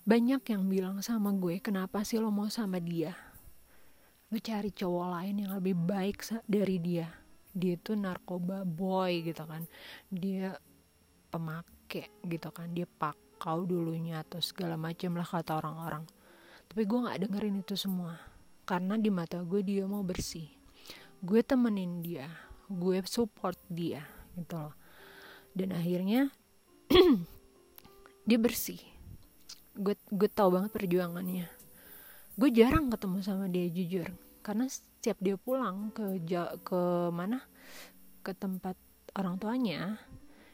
banyak 0.01 0.41
yang 0.49 0.65
bilang 0.65 0.97
sama 1.05 1.29
gue 1.37 1.61
kenapa 1.61 2.01
sih 2.01 2.17
lo 2.17 2.33
mau 2.33 2.49
sama 2.49 2.81
dia? 2.81 3.13
Lo 4.33 4.37
cari 4.41 4.73
cowok 4.73 5.07
lain 5.13 5.45
yang 5.45 5.51
lebih 5.53 5.77
baik 5.77 6.25
dari 6.49 6.81
dia. 6.81 7.05
Dia 7.53 7.77
tuh 7.77 7.99
narkoba 7.99 8.65
boy 8.65 9.21
gitu 9.21 9.45
kan. 9.45 9.69
Dia 10.09 10.57
pemakai 11.29 12.09
gitu 12.25 12.49
kan. 12.49 12.73
Dia 12.73 12.89
pakau 12.89 13.69
dulunya 13.69 14.25
atau 14.25 14.41
segala 14.41 14.73
macam 14.73 15.21
lah 15.21 15.27
kata 15.27 15.61
orang-orang. 15.61 16.03
Tapi 16.65 16.81
gue 16.81 16.99
nggak 17.05 17.19
dengerin 17.27 17.61
itu 17.61 17.75
semua. 17.77 18.17
Karena 18.65 18.97
di 18.97 19.13
mata 19.13 19.37
gue 19.45 19.61
dia 19.61 19.85
mau 19.85 20.01
bersih. 20.01 20.49
Gue 21.21 21.45
temenin 21.45 22.01
dia. 22.01 22.25
Gue 22.65 23.05
support 23.05 23.59
dia 23.69 24.01
gitu 24.33 24.57
loh. 24.57 24.73
Dan 25.53 25.77
akhirnya 25.77 26.31
dia 28.27 28.39
bersih 28.41 28.90
gue 29.81 29.95
gue 29.97 30.29
tau 30.29 30.53
banget 30.53 30.71
perjuangannya. 30.71 31.49
Gue 32.37 32.49
jarang 32.53 32.93
ketemu 32.93 33.17
sama 33.25 33.45
dia 33.49 33.65
jujur. 33.67 34.07
Karena 34.45 34.69
setiap 34.69 35.17
dia 35.21 35.35
pulang 35.37 35.89
ke 35.91 36.21
ke 36.61 36.81
mana? 37.09 37.41
Ke 38.21 38.37
tempat 38.37 38.77
orang 39.17 39.41
tuanya 39.41 39.97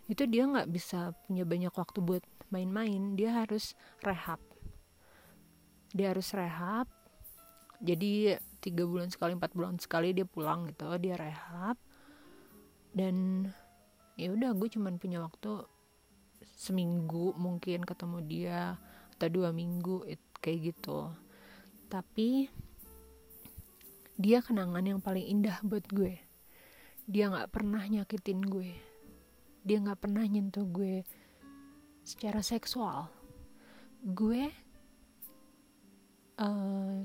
itu 0.07 0.23
dia 0.23 0.47
nggak 0.47 0.71
bisa 0.71 1.11
punya 1.27 1.43
banyak 1.43 1.73
waktu 1.75 1.99
buat 1.99 2.23
main-main. 2.47 3.19
Dia 3.19 3.43
harus 3.43 3.75
rehab. 3.99 4.39
Dia 5.91 6.15
harus 6.15 6.31
rehab. 6.31 6.87
Jadi 7.83 8.39
tiga 8.63 8.87
bulan 8.87 9.11
sekali 9.13 9.37
empat 9.37 9.53
bulan 9.53 9.77
sekali 9.77 10.15
dia 10.15 10.25
pulang 10.25 10.71
gitu 10.71 10.87
dia 10.97 11.19
rehab. 11.19 11.75
Dan 12.95 13.45
ya 14.17 14.33
udah 14.33 14.55
gue 14.55 14.67
cuman 14.71 14.97
punya 14.97 15.21
waktu 15.21 15.61
seminggu 16.57 17.37
mungkin 17.37 17.85
ketemu 17.85 18.17
dia 18.25 18.59
atau 19.17 19.33
dua 19.33 19.49
minggu 19.49 20.05
kayak 20.37 20.71
gitu. 20.71 21.09
Tapi 21.89 22.45
dia 24.13 24.45
kenangan 24.45 24.85
yang 24.85 25.01
paling 25.01 25.25
indah 25.25 25.57
buat 25.65 25.89
gue. 25.89 26.21
Dia 27.09 27.33
nggak 27.33 27.49
pernah 27.49 27.81
nyakitin 27.81 28.45
gue. 28.45 28.77
Dia 29.65 29.81
nggak 29.81 30.05
pernah 30.05 30.21
nyentuh 30.21 30.69
gue 30.69 31.01
secara 32.05 32.45
seksual. 32.45 33.09
Gue 34.05 34.53
uh, 36.37 37.01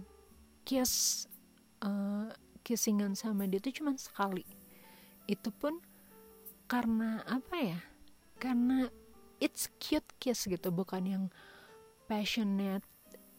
kiss 0.68 1.24
uh, 1.80 2.28
kissingan 2.60 3.16
sama 3.16 3.48
dia 3.48 3.58
tuh 3.58 3.72
cuma 3.72 3.96
sekali. 3.96 4.44
Itu 5.24 5.48
pun 5.48 5.80
karena 6.68 7.24
apa 7.24 7.56
ya? 7.56 7.80
Karena 8.36 8.88
it's 9.42 9.68
cute 9.82 10.06
kiss 10.22 10.46
gitu 10.46 10.70
bukan 10.70 11.02
yang 11.04 11.24
passionate 12.12 12.84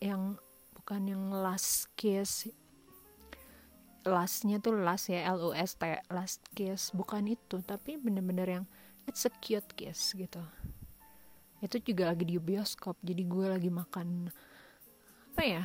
yang 0.01 0.33
bukan 0.73 1.05
yang 1.05 1.29
last 1.29 1.93
kiss 1.93 2.49
lastnya 4.01 4.57
tuh 4.57 4.81
last 4.81 5.13
ya 5.13 5.29
L 5.29 5.39
U 5.39 5.51
S 5.53 5.77
T 5.77 5.85
last 6.09 6.41
kiss 6.57 6.89
bukan 6.89 7.29
itu 7.29 7.61
tapi 7.61 8.01
bener-bener 8.01 8.49
yang 8.49 8.65
it's 9.05 9.29
a 9.29 9.31
cute 9.37 9.69
kiss 9.77 10.17
gitu. 10.17 10.41
Itu 11.61 11.77
juga 11.85 12.09
lagi 12.09 12.25
di 12.25 12.41
bioskop 12.41 12.97
jadi 13.05 13.21
gue 13.23 13.45
lagi 13.45 13.69
makan 13.69 14.33
apa 15.37 15.43
ya 15.45 15.63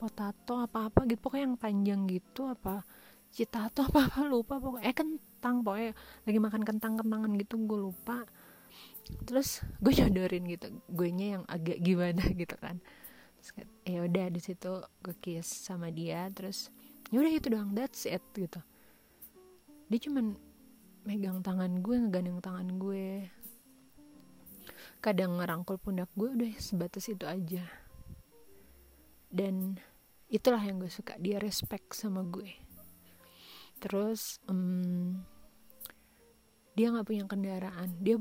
potato 0.00 0.56
apa 0.56 0.88
apa 0.88 1.04
gitu. 1.04 1.20
Pokoknya 1.20 1.52
yang 1.52 1.60
panjang 1.60 2.00
gitu 2.08 2.48
apa 2.48 2.80
citato 3.28 3.84
apa 3.84 4.08
apa 4.08 4.24
lupa 4.24 4.56
pokoknya 4.56 4.88
eh 4.88 4.96
kentang 4.96 5.60
pokoknya. 5.60 5.92
Lagi 6.24 6.38
makan 6.40 6.62
kentang 6.64 6.96
kentangan 6.96 7.30
gitu 7.36 7.60
gue 7.60 7.78
lupa 7.78 8.24
terus 9.24 9.64
gue 9.80 9.92
jodorin 9.92 10.44
gitu 10.48 10.68
gue 10.88 11.08
nya 11.12 11.40
yang 11.40 11.44
agak 11.48 11.78
gimana 11.80 12.22
gitu 12.32 12.56
kan. 12.60 12.80
Ya 13.86 14.04
udah 14.04 14.26
di 14.28 14.40
situ 14.42 14.82
gue 15.00 15.14
kiss 15.22 15.48
sama 15.48 15.88
dia 15.88 16.28
terus 16.34 16.68
ya 17.08 17.22
udah 17.22 17.32
itu 17.32 17.48
doang 17.48 17.72
that's 17.72 18.04
it 18.04 18.22
gitu. 18.36 18.60
Dia 19.88 19.98
cuman 20.04 20.36
megang 21.08 21.40
tangan 21.40 21.80
gue 21.80 21.96
ngegandeng 21.96 22.40
tangan 22.44 22.68
gue. 22.76 23.32
Kadang 25.00 25.40
ngerangkul 25.40 25.80
pundak 25.80 26.10
gue 26.12 26.28
udah 26.28 26.52
sebatas 26.60 27.08
itu 27.08 27.24
aja. 27.24 27.64
Dan 29.32 29.80
itulah 30.28 30.60
yang 30.60 30.76
gue 30.76 30.92
suka 30.92 31.16
dia 31.16 31.40
respect 31.40 31.96
sama 31.96 32.20
gue. 32.28 32.52
Terus 33.78 34.42
um, 34.50 35.22
dia 36.76 36.92
nggak 36.92 37.06
punya 37.08 37.24
kendaraan 37.24 37.90
dia 37.98 38.20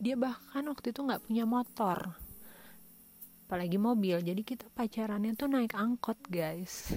dia 0.00 0.16
bahkan 0.16 0.64
waktu 0.72 0.96
itu 0.96 1.04
nggak 1.04 1.28
punya 1.28 1.44
motor 1.44 2.16
apalagi 3.50 3.82
mobil. 3.82 4.22
Jadi 4.22 4.46
kita 4.46 4.70
pacarannya 4.70 5.34
tuh 5.34 5.50
naik 5.50 5.74
angkot 5.74 6.22
guys. 6.30 6.94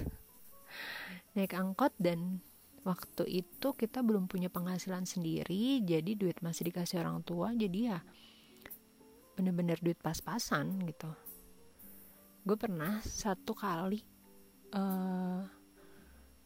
Naik 1.34 1.50
angkot 1.50 1.90
dan 1.98 2.38
waktu 2.86 3.26
itu 3.42 3.74
kita 3.74 4.06
belum 4.06 4.30
punya 4.30 4.46
penghasilan 4.46 5.02
sendiri 5.02 5.82
jadi 5.82 6.14
duit 6.14 6.38
masih 6.46 6.70
dikasih 6.70 7.02
orang 7.02 7.26
tua. 7.26 7.50
Jadi 7.58 7.90
ya 7.90 7.98
bener-bener 9.34 9.82
duit 9.82 9.98
pas-pasan 9.98 10.78
gitu. 10.86 11.10
Gue 12.46 12.54
pernah 12.54 13.02
satu 13.02 13.50
kali 13.50 13.98
uh, 14.78 15.42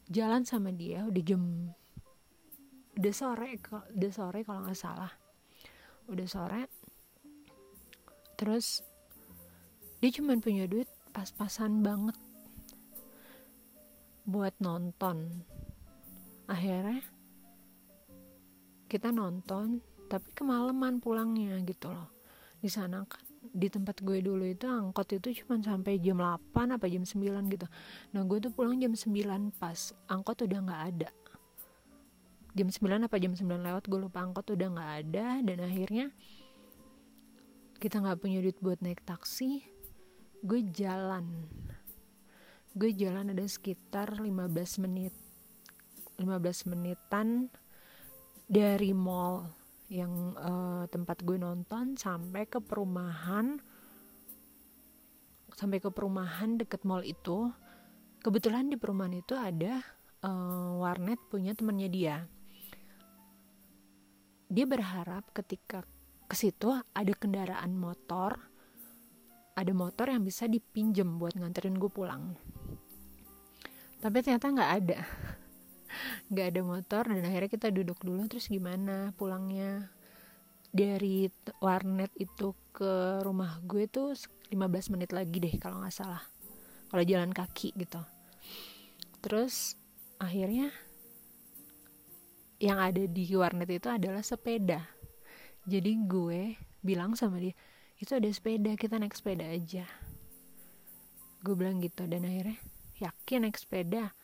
jalan 0.08 0.48
sama 0.48 0.72
dia 0.72 1.04
udah 1.04 1.20
jam 1.20 1.68
udah 2.96 3.12
sore 3.12 3.60
udah 3.92 4.10
sore 4.10 4.40
kalau 4.40 4.64
nggak 4.64 4.74
salah 4.74 5.12
udah 6.08 6.26
sore. 6.26 6.62
Terus 8.40 8.80
dia 10.00 10.10
cuma 10.14 10.34
punya 10.40 10.64
duit 10.64 10.88
pas-pasan 11.12 11.84
banget 11.84 12.16
buat 14.24 14.54
nonton. 14.60 15.44
Akhirnya 16.48 17.04
kita 18.88 19.12
nonton 19.12 19.84
tapi 20.08 20.32
kemalaman 20.32 21.00
pulangnya 21.00 21.60
gitu 21.64 21.92
loh. 21.92 22.08
Di 22.58 22.72
sana 22.72 23.04
kan 23.04 23.22
di 23.38 23.68
tempat 23.70 24.04
gue 24.04 24.20
dulu 24.20 24.44
itu 24.44 24.68
angkot 24.68 25.08
itu 25.16 25.44
cuma 25.44 25.60
sampai 25.60 26.00
jam 26.00 26.20
8 26.20 26.76
apa 26.76 26.86
jam 26.88 27.04
9 27.04 27.52
gitu. 27.52 27.66
Nah 28.16 28.22
gue 28.24 28.38
tuh 28.40 28.52
pulang 28.52 28.76
jam 28.80 28.92
9 28.92 29.12
pas 29.56 29.78
angkot 30.08 30.44
udah 30.44 30.60
nggak 30.64 30.82
ada 30.94 31.10
jam 32.56 32.68
9 32.72 33.04
apa 33.04 33.16
jam 33.20 33.32
9 33.36 33.44
lewat 33.44 33.84
gue 33.84 34.00
lupa 34.00 34.24
angkot 34.24 34.48
udah 34.56 34.68
nggak 34.72 34.92
ada 35.04 35.26
dan 35.44 35.58
akhirnya 35.60 36.06
kita 37.78 38.00
nggak 38.00 38.18
punya 38.18 38.42
duit 38.42 38.58
buat 38.58 38.80
naik 38.82 39.04
taksi 39.04 39.62
gue 40.42 40.60
jalan. 40.70 41.46
Gue 42.74 42.94
jalan 42.94 43.34
ada 43.34 43.46
sekitar 43.46 44.22
15 44.22 44.82
menit 44.86 45.14
15 46.18 46.70
menitan 46.74 47.46
dari 48.50 48.90
mall 48.90 49.46
yang 49.86 50.34
uh, 50.34 50.84
tempat 50.90 51.22
gue 51.22 51.38
nonton 51.38 51.94
sampai 51.94 52.50
ke 52.50 52.58
perumahan 52.58 53.62
sampai 55.54 55.78
ke 55.78 55.90
perumahan 55.90 56.58
deket 56.58 56.82
mall 56.82 57.06
itu. 57.06 57.50
Kebetulan 58.18 58.66
di 58.66 58.74
perumahan 58.74 59.14
itu 59.14 59.38
ada 59.38 59.78
uh, 60.26 60.82
warnet 60.82 61.22
punya 61.30 61.54
temennya 61.54 61.86
dia 61.86 62.16
dia 64.48 64.64
berharap 64.64 65.28
ketika 65.36 65.84
ke 66.28 66.34
situ 66.36 66.72
ada 66.72 67.12
kendaraan 67.16 67.76
motor 67.76 68.48
ada 69.58 69.74
motor 69.74 70.06
yang 70.06 70.22
bisa 70.22 70.46
dipinjem 70.46 71.18
buat 71.18 71.34
nganterin 71.34 71.74
gue 71.82 71.90
pulang. 71.90 72.38
Tapi 73.98 74.16
ternyata 74.22 74.54
nggak 74.54 74.72
ada. 74.78 74.98
Nggak 76.30 76.46
ada 76.54 76.60
motor 76.62 77.02
dan 77.10 77.24
akhirnya 77.26 77.50
kita 77.50 77.68
duduk 77.74 77.98
dulu 78.06 78.22
terus 78.30 78.46
gimana 78.46 79.10
pulangnya? 79.18 79.90
Dari 80.70 81.26
warnet 81.58 82.14
itu 82.20 82.54
ke 82.70 83.18
rumah 83.26 83.58
gue 83.66 83.90
tuh 83.90 84.14
15 84.52 84.94
menit 84.94 85.10
lagi 85.10 85.42
deh 85.42 85.58
kalau 85.58 85.82
nggak 85.82 85.96
salah. 85.96 86.22
Kalau 86.86 87.02
jalan 87.02 87.34
kaki 87.34 87.74
gitu. 87.74 87.98
Terus 89.18 89.74
akhirnya 90.22 90.70
yang 92.58 92.78
ada 92.82 93.06
di 93.06 93.24
warnet 93.34 93.70
itu 93.70 93.86
adalah 93.86 94.22
sepeda. 94.22 94.82
Jadi 95.66 95.94
gue 96.06 96.58
bilang 96.82 97.14
sama 97.14 97.42
dia 97.42 97.54
itu 97.98 98.14
ada 98.14 98.30
sepeda 98.30 98.78
kita 98.78 98.98
naik 98.98 99.14
sepeda 99.14 99.46
aja. 99.46 99.86
Gue 101.42 101.54
bilang 101.54 101.82
gitu 101.82 102.06
dan 102.06 102.26
akhirnya 102.26 102.58
yakin 102.98 103.46
naik 103.46 103.58
sepeda? 103.58 104.14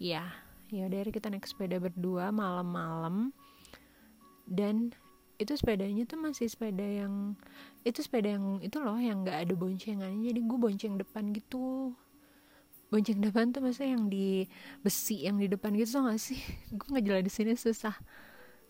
Ya. 0.00 0.24
Ya 0.68 0.84
dari 0.92 1.08
kita 1.08 1.32
naik 1.32 1.48
sepeda 1.48 1.80
berdua 1.80 2.28
malam-malam. 2.28 3.32
Dan 4.44 4.92
itu 5.38 5.54
sepedanya 5.54 6.02
tuh 6.04 6.18
masih 6.18 6.50
sepeda 6.50 6.82
yang 6.82 7.38
itu 7.86 8.02
sepeda 8.02 8.34
yang 8.34 8.58
itu 8.58 8.74
loh 8.82 8.98
yang 8.98 9.22
nggak 9.22 9.46
ada 9.46 9.54
boncengan 9.54 10.10
jadi 10.18 10.34
gue 10.42 10.58
bonceng 10.58 10.98
depan 10.98 11.30
gitu 11.30 11.94
bonceng 12.88 13.20
depan 13.20 13.52
tuh 13.52 13.60
maksudnya 13.60 14.00
yang 14.00 14.08
di 14.08 14.48
besi 14.80 15.28
yang 15.28 15.36
di 15.36 15.48
depan 15.48 15.76
gitu 15.76 16.00
so 16.00 16.08
gak 16.08 16.20
sih? 16.20 16.40
Gue 16.76 16.86
nggak 16.96 17.04
jalan 17.04 17.24
di 17.24 17.32
sini 17.32 17.52
susah. 17.52 17.94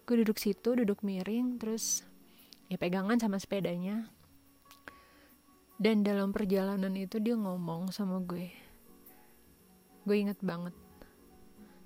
Gue 0.03 0.25
duduk 0.25 0.39
situ 0.43 0.75
duduk 0.75 1.07
miring 1.07 1.61
terus 1.63 2.03
ya 2.67 2.77
pegangan 2.77 3.19
sama 3.19 3.39
sepedanya. 3.39 4.11
Dan 5.79 6.03
dalam 6.03 6.35
perjalanan 6.35 6.91
itu 6.99 7.23
dia 7.23 7.39
ngomong 7.39 7.95
sama 7.95 8.19
gue. 8.19 8.51
Gue 10.03 10.17
inget 10.19 10.43
banget. 10.43 10.75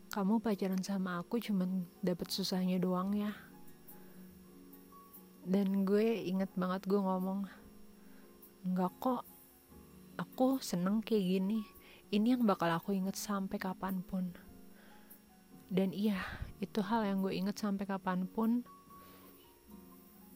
Kamu 0.09 0.40
pacaran 0.40 0.81
sama 0.81 1.21
aku 1.21 1.37
cuman 1.37 1.85
dapet 2.01 2.33
susahnya 2.33 2.81
doang 2.81 3.12
ya. 3.12 3.37
Dan 5.45 5.85
gue 5.85 6.25
inget 6.25 6.49
banget 6.57 6.88
gue 6.88 6.97
ngomong 6.97 7.45
enggak 8.62 8.95
kok 9.03 9.27
aku 10.16 10.62
seneng 10.62 11.03
kayak 11.03 11.27
gini 11.37 11.66
ini 12.12 12.37
yang 12.37 12.44
bakal 12.44 12.68
aku 12.68 12.92
inget 12.92 13.16
sampai 13.16 13.57
kapan 13.57 14.05
pun. 14.05 14.29
Dan 15.72 15.96
iya 15.96 16.20
itu 16.61 16.85
hal 16.85 17.09
yang 17.09 17.25
gue 17.25 17.33
inget 17.33 17.57
sampai 17.57 17.88
kapan 17.88 18.29
pun. 18.29 18.61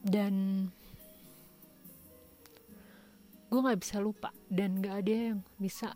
Dan 0.01 0.65
gue 3.47 3.59
nggak 3.61 3.79
bisa 3.79 4.01
lupa 4.03 4.35
dan 4.51 4.83
gak 4.83 5.07
ada 5.07 5.13
yang 5.31 5.39
bisa 5.55 5.95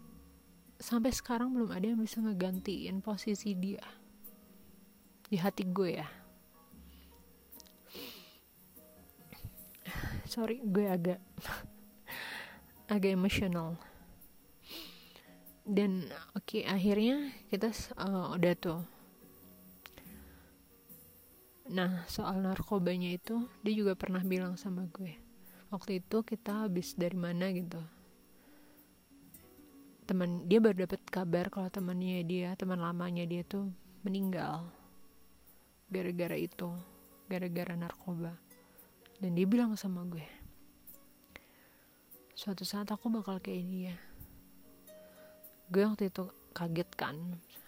sampai 0.79 1.11
sekarang 1.11 1.51
belum 1.51 1.75
ada 1.75 1.83
yang 1.83 1.99
bisa 1.99 2.23
ngegantiin 2.23 3.03
posisi 3.03 3.51
dia 3.59 3.83
di 5.27 5.35
hati 5.35 5.67
gue 5.67 5.89
ya. 5.99 6.07
Sorry 10.29 10.63
gue 10.63 10.85
agak 10.87 11.19
agak 12.93 13.11
emosional 13.19 13.90
dan 15.65 16.09
oke 16.33 16.57
okay, 16.57 16.61
akhirnya 16.65 17.29
kita 17.53 17.69
uh, 17.97 18.33
udah 18.33 18.53
tuh. 18.57 18.81
Nah 21.71 22.03
soal 22.09 22.41
narkobanya 22.41 23.13
itu 23.13 23.47
dia 23.63 23.73
juga 23.77 23.93
pernah 23.95 24.19
bilang 24.25 24.59
sama 24.59 24.89
gue 24.89 25.15
waktu 25.71 26.03
itu 26.03 26.25
kita 26.25 26.67
habis 26.67 26.97
dari 26.97 27.15
mana 27.15 27.47
gitu? 27.55 27.79
Teman 30.09 30.49
dia 30.49 30.59
baru 30.59 30.83
dapat 30.83 31.01
kabar 31.07 31.47
kalau 31.47 31.71
temannya 31.71 32.25
dia 32.27 32.57
teman 32.59 32.81
lamanya 32.81 33.23
dia 33.23 33.45
tuh 33.47 33.71
meninggal 34.03 34.67
gara-gara 35.87 36.35
itu 36.35 36.67
gara-gara 37.31 37.77
narkoba. 37.77 38.35
Dan 39.21 39.37
dia 39.37 39.45
bilang 39.45 39.77
sama 39.77 40.01
gue 40.09 40.41
suatu 42.41 42.65
saat 42.65 42.89
aku 42.89 43.13
bakal 43.13 43.37
kayak 43.37 43.63
dia 43.69 43.93
gue 45.71 45.87
waktu 45.87 46.11
itu 46.11 46.27
kaget 46.51 46.89
kan 46.99 47.15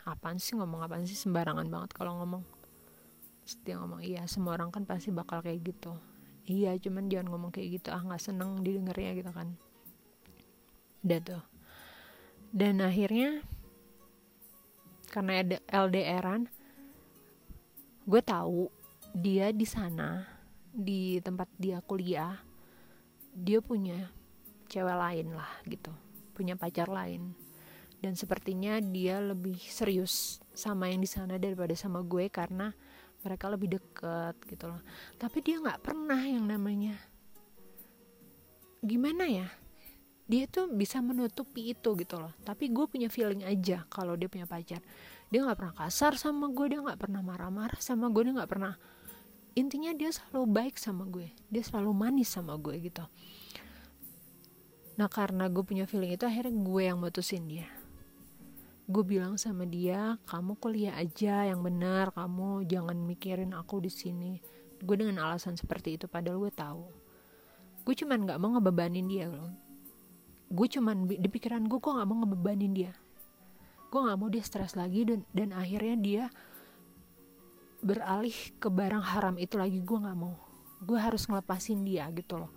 apaan 0.03 0.35
sih 0.35 0.59
ngomong 0.59 0.83
apaan 0.83 1.07
sih? 1.07 1.15
Sembarangan 1.15 1.63
banget 1.71 1.95
kalau 1.95 2.19
ngomong. 2.19 2.43
Terus 3.43 3.79
ngomong 3.79 4.03
iya 4.03 4.27
semua 4.27 4.59
orang 4.59 4.75
kan 4.75 4.83
pasti 4.83 5.07
bakal 5.15 5.39
kayak 5.39 5.63
gitu. 5.63 5.95
Iya 6.43 6.75
cuman 6.75 7.07
jangan 7.07 7.31
ngomong 7.31 7.51
kayak 7.55 7.79
gitu. 7.79 7.95
Ah 7.95 8.03
nggak 8.03 8.19
seneng 8.19 8.59
didengarnya 8.59 9.15
gitu 9.15 9.31
kan. 9.31 9.55
Udah 11.07 11.19
tuh. 11.23 11.43
Dan 12.51 12.83
akhirnya 12.83 13.39
karena 15.07 15.39
ada 15.39 15.57
LDRan 15.71 16.51
gue 18.03 18.21
tahu 18.25 18.67
dia 19.15 19.55
di 19.55 19.63
sana 19.63 20.27
di 20.73 21.21
tempat 21.23 21.47
dia 21.55 21.79
kuliah 21.85 22.41
dia 23.31 23.61
punya 23.63 24.11
cewek 24.67 24.97
lain 24.99 25.31
lah 25.31 25.51
gitu. 25.63 25.95
Punya 26.35 26.59
pacar 26.59 26.91
lain 26.91 27.42
dan 28.03 28.19
sepertinya 28.19 28.83
dia 28.83 29.23
lebih 29.23 29.55
serius 29.63 30.43
sama 30.51 30.91
yang 30.91 30.99
di 30.99 31.07
sana 31.07 31.39
daripada 31.39 31.71
sama 31.71 32.03
gue 32.03 32.27
karena 32.27 32.75
mereka 33.23 33.47
lebih 33.47 33.79
deket 33.79 34.35
gitu 34.43 34.67
loh. 34.67 34.83
Tapi 35.15 35.39
dia 35.39 35.63
nggak 35.63 35.79
pernah 35.79 36.19
yang 36.19 36.43
namanya 36.43 36.99
gimana 38.83 39.23
ya 39.23 39.47
dia 40.27 40.43
tuh 40.51 40.67
bisa 40.67 40.99
menutupi 40.99 41.71
itu 41.71 41.95
gitu 41.95 42.19
loh. 42.19 42.35
Tapi 42.43 42.67
gue 42.75 42.83
punya 42.91 43.07
feeling 43.07 43.47
aja 43.47 43.87
kalau 43.87 44.19
dia 44.19 44.27
punya 44.27 44.43
pacar. 44.43 44.83
Dia 45.31 45.39
nggak 45.47 45.63
pernah 45.63 45.75
kasar 45.79 46.19
sama 46.19 46.51
gue 46.51 46.75
dia 46.75 46.83
nggak 46.83 46.99
pernah 46.99 47.23
marah-marah 47.23 47.79
sama 47.79 48.11
gue 48.11 48.27
dia 48.27 48.35
nggak 48.35 48.51
pernah 48.51 48.75
intinya 49.55 49.95
dia 49.95 50.11
selalu 50.11 50.43
baik 50.51 50.75
sama 50.75 51.07
gue. 51.07 51.31
Dia 51.47 51.63
selalu 51.63 51.95
manis 51.95 52.27
sama 52.27 52.59
gue 52.59 52.75
gitu. 52.83 53.07
Nah 54.99 55.07
karena 55.07 55.47
gue 55.47 55.63
punya 55.63 55.87
feeling 55.87 56.19
itu 56.19 56.27
akhirnya 56.27 56.51
gue 56.51 56.83
yang 56.83 56.99
mutusin 56.99 57.47
dia 57.47 57.82
gue 58.83 59.03
bilang 59.07 59.39
sama 59.39 59.63
dia 59.63 60.19
kamu 60.27 60.59
kuliah 60.59 60.99
aja 60.99 61.47
yang 61.47 61.63
benar 61.63 62.11
kamu 62.11 62.67
jangan 62.67 62.99
mikirin 62.99 63.55
aku 63.55 63.79
di 63.79 63.87
sini. 63.87 64.43
Gue 64.83 64.99
dengan 64.99 65.23
alasan 65.23 65.55
seperti 65.55 65.95
itu 65.95 66.11
padahal 66.11 66.43
gue 66.43 66.51
tahu. 66.51 66.83
Gue 67.87 67.95
cuman 67.95 68.27
nggak 68.27 68.39
mau 68.43 68.59
ngebebanin 68.59 69.07
dia 69.07 69.31
loh. 69.31 69.55
Gue 70.51 70.67
cuman 70.67 71.07
di 71.07 71.29
pikiran 71.31 71.63
gue 71.71 71.79
gue 71.79 71.93
nggak 71.95 72.07
mau 72.11 72.17
ngebebanin 72.27 72.73
dia. 72.75 72.91
Gue 73.87 73.99
nggak 74.03 74.17
mau 74.19 74.27
dia 74.27 74.43
stres 74.43 74.75
lagi 74.75 75.07
dan 75.07 75.23
dan 75.31 75.55
akhirnya 75.55 75.95
dia 75.95 76.23
beralih 77.79 78.35
ke 78.59 78.67
barang 78.67 79.03
haram 79.15 79.35
itu 79.39 79.55
lagi 79.55 79.79
gue 79.79 79.97
nggak 80.03 80.17
mau. 80.19 80.35
Gue 80.83 80.99
harus 80.99 81.23
ngelepasin 81.31 81.87
dia 81.87 82.11
gitu 82.11 82.35
loh. 82.35 82.51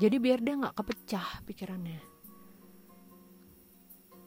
Jadi 0.00 0.16
biar 0.16 0.40
dia 0.40 0.56
nggak 0.56 0.76
kepecah 0.80 1.44
pikirannya 1.44 2.15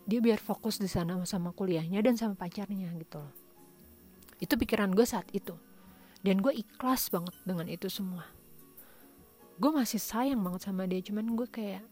dia 0.09 0.19
biar 0.19 0.41
fokus 0.41 0.81
di 0.81 0.89
sana 0.89 1.13
sama 1.29 1.53
kuliahnya 1.53 2.01
dan 2.01 2.17
sama 2.17 2.33
pacarnya 2.33 2.89
gitu 2.97 3.21
loh. 3.21 3.33
Itu 4.41 4.57
pikiran 4.57 4.89
gue 4.97 5.05
saat 5.05 5.29
itu. 5.29 5.53
Dan 6.25 6.41
gue 6.41 6.51
ikhlas 6.51 7.13
banget 7.13 7.31
dengan 7.45 7.69
itu 7.69 7.87
semua. 7.87 8.25
Gue 9.61 9.71
masih 9.71 10.01
sayang 10.01 10.41
banget 10.41 10.65
sama 10.67 10.89
dia 10.89 10.99
cuman 10.99 11.37
gue 11.37 11.47
kayak 11.47 11.85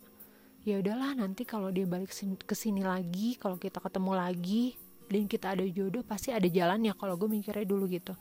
ya 0.68 0.84
udahlah 0.84 1.16
nanti 1.16 1.48
kalau 1.48 1.72
dia 1.72 1.88
balik 1.88 2.12
ke 2.44 2.56
sini 2.58 2.84
lagi 2.84 3.40
kalau 3.40 3.56
kita 3.56 3.80
ketemu 3.80 4.12
lagi 4.18 4.76
dan 5.08 5.24
kita 5.24 5.56
ada 5.56 5.64
jodoh 5.64 6.04
pasti 6.04 6.36
ada 6.36 6.48
jalan 6.52 6.92
ya 6.92 6.94
kalau 6.98 7.16
gue 7.16 7.30
mikirnya 7.32 7.64
dulu 7.64 7.88
gitu. 7.88 8.18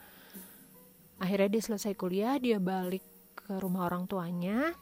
Akhirnya 1.18 1.58
dia 1.58 1.62
selesai 1.64 1.96
kuliah 1.96 2.38
dia 2.38 2.60
balik 2.60 3.02
ke 3.34 3.58
rumah 3.58 3.88
orang 3.88 4.06
tuanya 4.06 4.74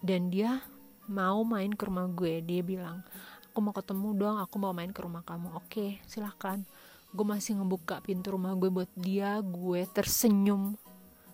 dan 0.00 0.32
dia 0.32 0.64
mau 1.10 1.42
main 1.42 1.74
ke 1.74 1.82
rumah 1.86 2.06
gue 2.06 2.38
dia 2.42 2.62
bilang 2.62 3.02
aku 3.50 3.58
mau 3.58 3.74
ketemu 3.74 4.08
dong 4.14 4.36
aku 4.38 4.56
mau 4.62 4.70
main 4.70 4.94
ke 4.94 5.02
rumah 5.02 5.26
kamu. 5.26 5.58
Oke 5.58 5.98
silahkan 6.06 6.62
gue 7.10 7.26
masih 7.26 7.58
ngebuka 7.58 7.98
pintu 8.06 8.38
rumah 8.38 8.54
gue 8.54 8.70
buat 8.70 8.90
dia 8.94 9.42
gue 9.42 9.82
tersenyum. 9.90 10.78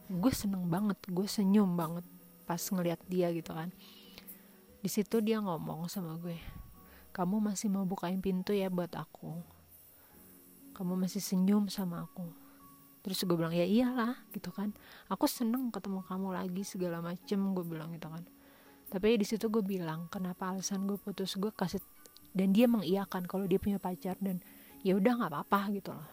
Gue 0.09 0.33
seneng 0.33 0.65
banget 0.65 0.97
gue 1.05 1.29
senyum 1.29 1.77
banget 1.77 2.09
pas 2.49 2.59
ngeliat 2.59 2.99
dia 3.05 3.29
gitu 3.37 3.53
kan. 3.53 3.69
Di 4.81 4.89
situ 4.89 5.21
dia 5.21 5.45
ngomong 5.45 5.93
sama 5.93 6.17
gue 6.17 6.41
kamu 7.17 7.41
masih 7.41 7.73
mau 7.73 7.89
bukain 7.89 8.21
pintu 8.21 8.53
ya 8.53 8.69
buat 8.69 8.93
aku? 8.93 9.41
Kamu 10.77 11.01
masih 11.01 11.25
senyum 11.25 11.73
sama 11.73 12.05
aku? 12.05 12.29
Terus 13.01 13.25
gue 13.25 13.33
bilang 13.33 13.57
ya 13.57 13.65
iyalah 13.65 14.21
gitu 14.37 14.53
kan. 14.53 14.77
Aku 15.09 15.25
seneng 15.25 15.73
ketemu 15.73 16.05
kamu 16.05 16.37
lagi 16.37 16.61
segala 16.69 17.01
macem 17.01 17.57
gue 17.57 17.65
bilang 17.65 17.89
gitu 17.97 18.13
kan. 18.13 18.21
Tapi 18.93 19.17
di 19.17 19.25
situ 19.25 19.49
gue 19.49 19.65
bilang 19.65 20.13
kenapa 20.13 20.53
alasan 20.53 20.85
gue 20.85 21.01
putus? 21.01 21.41
Gue 21.41 21.49
kasih 21.57 21.81
dan 22.37 22.53
dia 22.53 22.69
mengiyakan 22.69 23.25
kalau 23.25 23.49
dia 23.49 23.57
punya 23.57 23.81
pacar 23.81 24.21
dan 24.21 24.45
ya 24.85 24.93
udah 25.01 25.17
nggak 25.17 25.33
apa-apa 25.33 25.61
gitu 25.73 25.97
loh. 25.97 26.09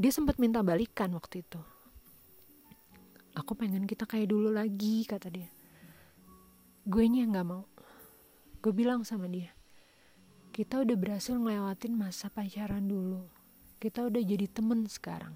Dia 0.00 0.08
sempat 0.08 0.40
minta 0.40 0.64
balikan 0.64 1.12
waktu 1.12 1.44
itu. 1.44 1.60
Aku 3.36 3.52
pengen 3.52 3.84
kita 3.84 4.08
kayak 4.08 4.32
dulu 4.32 4.48
lagi 4.48 5.04
kata 5.04 5.28
dia. 5.28 5.52
Gue 6.88 7.12
nya 7.12 7.28
nggak 7.28 7.46
mau. 7.46 7.68
Gue 8.64 8.72
bilang 8.72 9.04
sama 9.04 9.28
dia 9.28 9.52
kita 10.52 10.84
udah 10.84 10.96
berhasil 11.00 11.32
ngelewatin 11.32 11.96
masa 11.96 12.28
pacaran 12.28 12.84
dulu. 12.84 13.24
Kita 13.80 14.04
udah 14.04 14.20
jadi 14.20 14.44
temen 14.52 14.84
sekarang. 14.84 15.32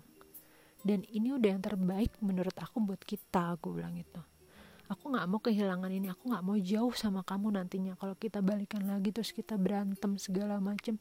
Dan 0.85 1.09
ini 1.09 1.33
udah 1.33 1.57
yang 1.57 1.65
terbaik 1.65 2.13
menurut 2.21 2.53
aku 2.61 2.85
buat 2.85 3.01
kita 3.01 3.57
aku 3.57 3.81
bilang 3.81 3.97
itu 3.97 4.36
aku 4.87 5.11
nggak 5.11 5.27
mau 5.27 5.41
kehilangan 5.43 5.91
ini 5.91 6.07
aku 6.11 6.31
nggak 6.31 6.45
mau 6.47 6.57
jauh 6.59 6.95
sama 6.95 7.27
kamu 7.27 7.59
nantinya. 7.59 7.95
Kalau 7.99 8.15
kita 8.15 8.39
balikan 8.43 8.87
lagi 8.87 9.11
terus 9.11 9.35
kita 9.35 9.59
berantem 9.59 10.15
segala 10.19 10.63
macem 10.63 10.99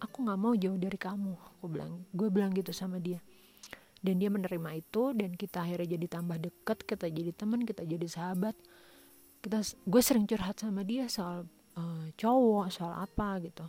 aku 0.00 0.26
nggak 0.26 0.38
mau 0.40 0.54
jauh 0.58 0.76
dari 0.76 0.98
kamu. 0.98 1.34
Aku 1.56 1.64
bilang 1.70 2.04
gue 2.12 2.28
bilang 2.28 2.52
gitu 2.52 2.74
sama 2.74 2.98
dia. 2.98 3.22
Dan 4.02 4.20
dia 4.20 4.30
menerima 4.30 4.70
itu 4.76 5.16
dan 5.16 5.34
kita 5.34 5.64
akhirnya 5.64 5.98
jadi 5.98 6.06
tambah 6.20 6.38
deket 6.38 6.78
kita 6.84 7.06
jadi 7.10 7.32
teman 7.32 7.64
kita 7.64 7.82
jadi 7.82 8.06
sahabat. 8.06 8.54
Kita 9.40 9.62
gue 9.62 10.02
sering 10.02 10.26
curhat 10.26 10.58
sama 10.58 10.82
dia 10.82 11.06
soal 11.06 11.46
uh, 11.78 12.06
cowok 12.14 12.66
soal 12.70 12.92
apa 12.92 13.40
gitu. 13.42 13.66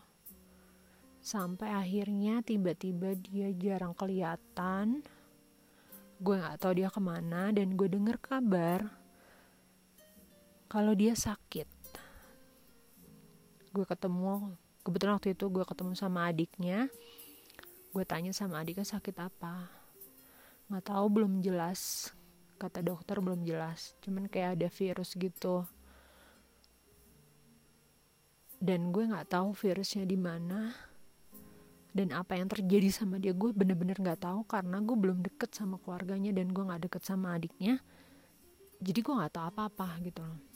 Sampai 1.22 1.74
akhirnya 1.74 2.40
tiba-tiba 2.42 3.14
dia 3.18 3.52
jarang 3.56 3.94
kelihatan. 3.94 5.02
Gue 6.18 6.36
nggak 6.42 6.58
tahu 6.58 6.74
dia 6.82 6.90
ke 6.90 7.02
mana 7.02 7.54
dan 7.54 7.78
gue 7.78 7.88
dengar 7.90 8.18
kabar 8.18 9.07
kalau 10.72 10.94
dia 10.96 11.16
sakit 11.16 11.68
gue 13.72 13.86
ketemu 13.88 14.56
kebetulan 14.84 15.20
waktu 15.20 15.36
itu 15.36 15.46
gue 15.52 15.64
ketemu 15.68 15.92
sama 15.96 16.32
adiknya 16.32 16.88
gue 17.98 18.06
tanya 18.06 18.30
sama 18.30 18.62
adiknya 18.62 18.86
sakit 18.86 19.16
apa. 19.18 19.74
Nggak 20.70 20.86
tahu 20.86 21.06
belum 21.10 21.42
jelas. 21.42 22.14
Kata 22.62 22.86
dokter 22.86 23.18
belum 23.22 23.42
jelas 23.42 23.98
cuman 24.06 24.30
kayak 24.30 24.62
ada 24.62 24.68
virus 24.70 25.18
gitu. 25.18 25.66
Dan 28.62 28.94
gue 28.94 29.02
nggak 29.06 29.34
tahu 29.34 29.54
virusnya 29.54 30.06
di 30.06 30.14
mana 30.14 30.74
dan 31.94 32.14
apa 32.14 32.38
yang 32.38 32.46
terjadi 32.50 32.90
sama 32.94 33.18
dia. 33.18 33.34
Gue 33.34 33.50
bener-bener 33.50 33.98
nggak 33.98 34.26
tahu 34.26 34.46
karena 34.46 34.78
gue 34.78 34.98
belum 34.98 35.22
deket 35.26 35.58
sama 35.58 35.82
keluarganya 35.82 36.34
dan 36.38 36.54
gue 36.54 36.64
nggak 36.66 36.90
deket 36.90 37.02
sama 37.02 37.34
adiknya. 37.34 37.82
Jadi 38.78 39.00
gue 39.02 39.14
nggak 39.14 39.34
tahu 39.34 39.46
apa-apa 39.54 40.02
gitu 40.06 40.22
loh 40.22 40.47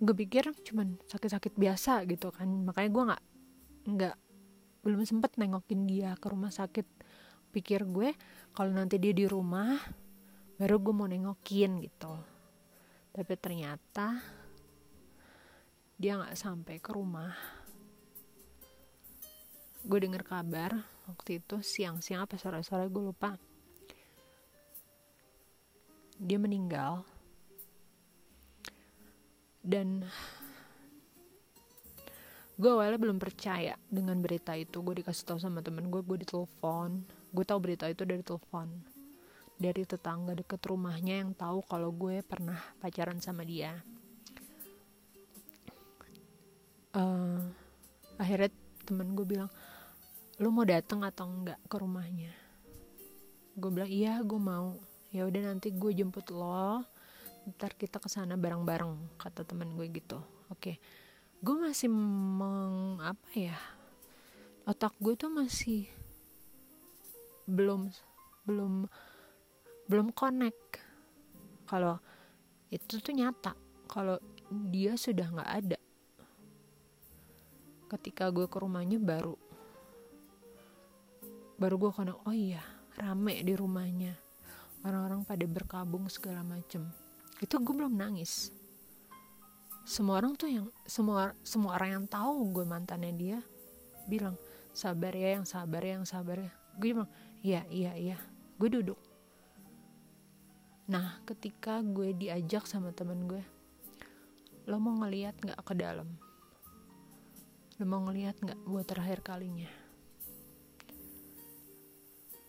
gue 0.00 0.14
pikir 0.16 0.48
cuman 0.64 0.96
sakit-sakit 1.04 1.54
biasa 1.60 2.08
gitu 2.08 2.32
kan. 2.32 2.48
Makanya 2.48 2.90
gue 2.90 3.04
nggak 3.12 3.22
nggak 3.90 4.16
belum 4.80 5.04
sempet 5.04 5.36
nengokin 5.36 5.84
dia 5.84 6.16
ke 6.16 6.26
rumah 6.32 6.48
sakit. 6.48 6.86
Pikir 7.52 7.84
gue 7.84 8.16
kalau 8.56 8.72
nanti 8.72 8.96
dia 8.96 9.12
di 9.12 9.28
rumah 9.28 9.76
baru 10.56 10.80
gue 10.80 10.94
mau 10.96 11.08
nengokin 11.08 11.84
gitu. 11.84 12.12
Tapi 13.12 13.32
ternyata 13.36 14.16
dia 16.00 16.16
nggak 16.16 16.36
sampai 16.36 16.80
ke 16.80 16.90
rumah. 16.96 17.36
Gue 19.84 20.00
dengar 20.00 20.24
kabar 20.24 20.80
waktu 21.08 21.44
itu 21.44 21.60
siang-siang 21.60 22.24
apa 22.24 22.40
sore-sore 22.40 22.88
gue 22.88 23.04
lupa. 23.04 23.36
Dia 26.20 26.36
meninggal 26.36 27.04
dan 29.60 30.08
gue 32.60 32.68
awalnya 32.68 33.00
belum 33.00 33.16
percaya 33.16 33.76
dengan 33.88 34.20
berita 34.20 34.52
itu. 34.56 34.80
Gue 34.84 35.00
dikasih 35.00 35.24
tahu 35.32 35.38
sama 35.40 35.64
temen 35.64 35.88
gue 35.88 36.00
gue 36.04 36.24
ditelepon. 36.24 37.04
Gue 37.32 37.44
tahu 37.44 37.58
berita 37.60 37.88
itu 37.88 38.04
dari 38.04 38.20
telepon. 38.24 38.68
Dari 39.60 39.84
tetangga 39.84 40.32
deket 40.32 40.60
rumahnya 40.64 41.24
yang 41.24 41.32
tahu 41.36 41.60
kalau 41.68 41.92
gue 41.92 42.24
pernah 42.24 42.60
pacaran 42.80 43.20
sama 43.20 43.44
dia. 43.44 43.76
Uh, 46.90 47.38
akhirnya 48.18 48.50
temen 48.82 49.14
gue 49.14 49.22
bilang 49.22 49.46
lu 50.42 50.50
mau 50.50 50.66
datang 50.66 51.04
atau 51.04 51.28
enggak 51.28 51.60
ke 51.68 51.76
rumahnya? 51.76 52.32
Gue 53.56 53.70
bilang 53.72 53.92
iya 53.92 54.20
gue 54.24 54.40
mau. 54.40 54.76
Ya 55.12 55.28
udah 55.28 55.52
nanti 55.52 55.72
gue 55.72 55.92
jemput 55.92 56.28
lo 56.32 56.84
ntar 57.48 57.72
kita 57.72 57.96
ke 57.96 58.08
sana 58.12 58.36
bareng-bareng 58.36 59.16
kata 59.16 59.48
temen 59.48 59.72
gue 59.76 59.88
gitu. 59.88 60.20
Oke. 60.52 60.76
Okay. 60.76 60.76
gue 61.40 61.56
masih 61.56 61.88
meng 61.88 63.00
apa 63.00 63.32
ya 63.32 63.56
otak 64.68 64.92
gue 65.00 65.16
tuh 65.16 65.32
masih 65.32 65.88
belum 67.48 67.88
belum 68.44 68.84
belum 69.88 70.12
connect. 70.12 70.84
Kalau 71.64 71.96
itu 72.68 73.00
tuh 73.00 73.16
nyata 73.16 73.56
kalau 73.88 74.20
dia 74.52 75.00
sudah 75.00 75.26
nggak 75.32 75.50
ada. 75.64 75.80
Ketika 77.88 78.28
gue 78.30 78.46
ke 78.46 78.56
rumahnya 78.60 79.00
baru 79.00 79.34
baru 81.56 81.74
gue 81.76 81.90
connect 81.96 82.20
oh 82.28 82.36
iya 82.36 82.60
rame 83.00 83.40
di 83.40 83.56
rumahnya. 83.56 84.12
Orang-orang 84.84 85.24
pada 85.24 85.44
berkabung 85.48 86.08
segala 86.12 86.44
macem 86.44 86.88
itu 87.40 87.56
gue 87.56 87.74
belum 87.74 87.96
nangis. 87.96 88.52
Semua 89.88 90.20
orang 90.20 90.36
tuh 90.36 90.52
yang 90.52 90.68
semua 90.84 91.32
semua 91.40 91.80
orang 91.80 91.90
yang 92.00 92.04
tahu 92.06 92.52
gue 92.52 92.64
mantannya 92.68 93.12
dia 93.16 93.38
bilang 94.04 94.36
sabar 94.76 95.16
ya 95.16 95.40
yang 95.40 95.48
sabar 95.48 95.80
ya 95.80 95.96
yang 95.96 96.06
sabar 96.06 96.36
ya. 96.36 96.52
Gue 96.76 96.92
bilang 96.92 97.10
iya 97.40 97.64
iya 97.72 97.92
iya. 97.96 98.18
Gue 98.60 98.68
duduk. 98.68 99.00
Nah 100.92 101.24
ketika 101.24 101.80
gue 101.80 102.12
diajak 102.12 102.68
sama 102.68 102.92
temen 102.92 103.24
gue 103.24 103.42
lo 104.68 104.76
mau 104.76 104.92
ngeliat 105.00 105.40
nggak 105.40 105.64
ke 105.64 105.74
dalam? 105.74 106.06
Lo 107.80 107.84
mau 107.88 108.04
ngeliat 108.04 108.36
nggak 108.36 108.60
buat 108.68 108.84
terakhir 108.84 109.24
kalinya? 109.24 109.72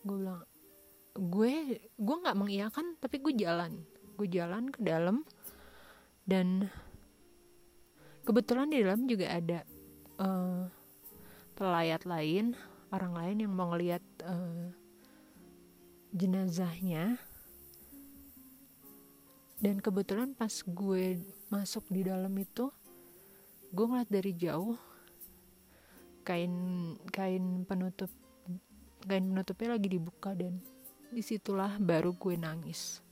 Gue 0.04 0.16
bilang 0.20 0.44
gue 1.16 1.80
gue 1.96 2.16
nggak 2.24 2.36
mengiyakan 2.36 3.00
tapi 3.00 3.20
gue 3.20 3.32
jalan 3.40 3.84
gue 4.22 4.38
jalan 4.38 4.70
ke 4.70 4.78
dalam 4.86 5.26
dan 6.22 6.70
kebetulan 8.22 8.70
di 8.70 8.78
dalam 8.78 9.10
juga 9.10 9.26
ada 9.34 9.66
uh, 10.22 10.70
pelayat 11.58 12.06
lain 12.06 12.54
orang 12.94 13.18
lain 13.18 13.36
yang 13.42 13.50
mau 13.50 13.74
ngeliat 13.74 14.04
uh, 14.22 14.70
jenazahnya. 16.14 17.18
Dan 19.58 19.82
kebetulan 19.82 20.38
pas 20.38 20.54
gue 20.62 21.18
masuk 21.50 21.82
di 21.90 22.06
dalam 22.06 22.30
itu 22.38 22.70
gue 23.74 23.86
ngeliat 23.90 24.10
dari 24.10 24.38
jauh 24.38 24.78
kain 26.22 26.54
kain 27.10 27.66
penutup 27.66 28.10
kain 29.02 29.26
penutupnya 29.34 29.74
lagi 29.74 29.88
dibuka 29.90 30.34
dan 30.38 30.62
di 31.10 31.22
situlah 31.22 31.78
baru 31.82 32.14
gue 32.14 32.38
nangis 32.38 33.02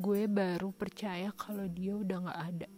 gue 0.00 0.24
baru 0.24 0.72
percaya 0.72 1.28
kalau 1.36 1.68
dia 1.68 1.92
udah 1.92 2.18
gak 2.24 2.40
ada. 2.40 2.68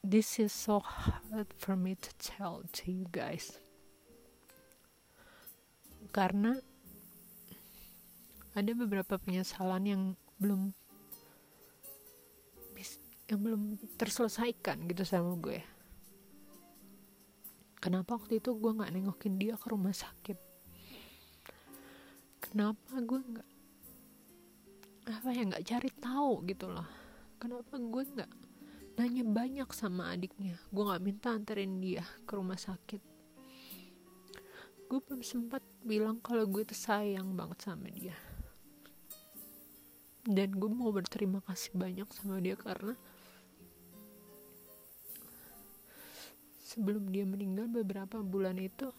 This 0.00 0.40
is 0.40 0.56
so 0.56 0.80
hard 0.80 1.52
for 1.60 1.76
me 1.76 1.98
to 2.00 2.10
tell 2.16 2.64
to 2.80 2.84
you 2.88 3.04
guys. 3.12 3.60
Karena 6.16 6.56
ada 8.56 8.72
beberapa 8.72 9.20
penyesalan 9.20 9.84
yang 9.84 10.02
belum 10.40 10.72
yang 13.26 13.42
belum 13.42 13.62
terselesaikan 13.98 14.86
gitu 14.86 15.02
sama 15.02 15.34
gue. 15.42 15.58
Kenapa 17.82 18.16
waktu 18.16 18.38
itu 18.38 18.54
gue 18.54 18.70
nggak 18.70 18.94
nengokin 18.94 19.34
dia 19.36 19.58
ke 19.58 19.66
rumah 19.66 19.90
sakit 19.92 20.45
kenapa 22.56 23.04
gue 23.04 23.20
nggak 23.20 23.50
apa 25.12 25.28
ya 25.28 25.44
nggak 25.44 25.66
cari 25.68 25.90
tahu 26.00 26.40
gitu 26.48 26.72
loh. 26.72 26.88
Kenapa 27.36 27.76
gue 27.76 28.02
nggak 28.16 28.32
nanya 28.96 29.24
banyak 29.28 29.68
sama 29.76 30.08
adiknya? 30.16 30.56
Gue 30.72 30.88
nggak 30.88 31.04
minta 31.04 31.36
anterin 31.36 31.76
dia 31.84 32.00
ke 32.24 32.32
rumah 32.32 32.56
sakit. 32.56 33.04
Gue 34.88 34.98
belum 35.04 35.20
sempat 35.20 35.60
bilang 35.84 36.16
kalau 36.24 36.48
gue 36.48 36.64
tuh 36.64 36.72
sayang 36.72 37.36
banget 37.36 37.60
sama 37.60 37.92
dia. 37.92 38.16
Dan 40.24 40.56
gue 40.56 40.72
mau 40.72 40.88
berterima 40.96 41.44
kasih 41.44 41.76
banyak 41.76 42.08
sama 42.08 42.40
dia 42.40 42.56
karena 42.56 42.96
sebelum 46.64 47.12
dia 47.12 47.28
meninggal 47.28 47.68
beberapa 47.68 48.24
bulan 48.24 48.56
itu 48.56 48.96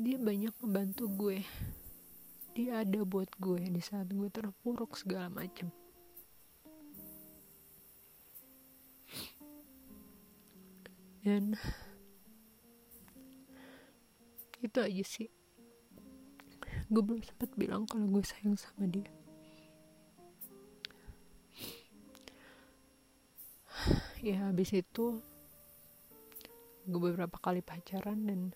dia 0.00 0.16
banyak 0.16 0.56
membantu 0.64 1.04
gue. 1.12 1.44
Dia 2.56 2.82
ada 2.82 3.04
buat 3.04 3.28
gue 3.36 3.60
di 3.68 3.82
saat 3.84 4.08
gue 4.08 4.28
terpuruk 4.32 4.96
segala 4.96 5.28
macam 5.28 5.70
dan 11.20 11.52
itu 14.60 14.78
aja 14.80 15.04
sih. 15.04 15.28
Gue 16.90 17.02
belum 17.04 17.22
sempat 17.22 17.54
bilang 17.54 17.86
kalau 17.86 18.08
gue 18.08 18.24
sayang 18.24 18.56
sama 18.56 18.88
dia. 18.88 19.08
Ya 24.20 24.36
habis 24.48 24.68
itu 24.76 25.24
gue 26.84 27.00
beberapa 27.00 27.40
kali 27.40 27.64
pacaran 27.64 28.28
dan 28.28 28.52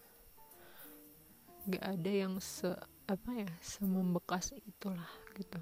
gak 1.65 1.85
ada 1.85 2.13
yang 2.13 2.37
se 2.45 2.69
apa 3.05 3.31
ya 3.37 3.51
semembekas 3.61 4.57
itulah 4.65 5.09
gitu. 5.37 5.61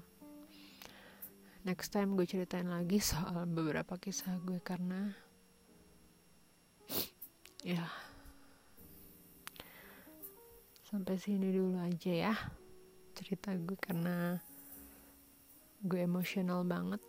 Next 1.63 1.95
time 1.95 2.19
gue 2.19 2.27
ceritain 2.27 2.67
lagi 2.67 2.99
soal 2.99 3.47
beberapa 3.47 3.95
kisah 3.95 4.35
gue 4.43 4.59
karena 4.59 5.15
ya 7.63 7.87
sampai 10.91 11.15
sini 11.15 11.55
dulu 11.55 11.79
aja 11.79 12.11
ya 12.11 12.35
cerita 13.15 13.55
gue 13.55 13.79
karena 13.79 14.43
gue 15.83 15.99
emosional 16.03 16.67
banget. 16.67 17.03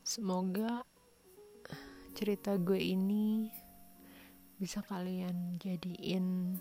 Semoga 0.00 0.84
cerita 2.16 2.56
gue 2.56 2.80
ini 2.80 3.52
bisa 4.56 4.80
kalian 4.80 5.60
jadiin 5.60 6.56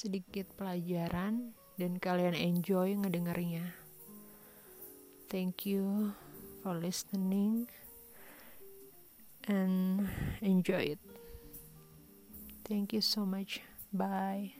sedikit 0.00 0.48
pelajaran 0.56 1.52
dan 1.76 2.00
kalian 2.00 2.32
enjoy 2.32 2.96
ngedengarnya 2.96 3.76
thank 5.28 5.68
you 5.68 6.16
for 6.64 6.72
listening 6.72 7.68
and 9.48 10.08
enjoy 10.42 10.96
it. 10.96 11.00
Thank 12.68 12.92
you 12.92 13.00
so 13.00 13.26
much. 13.26 13.60
Bye 13.92 14.59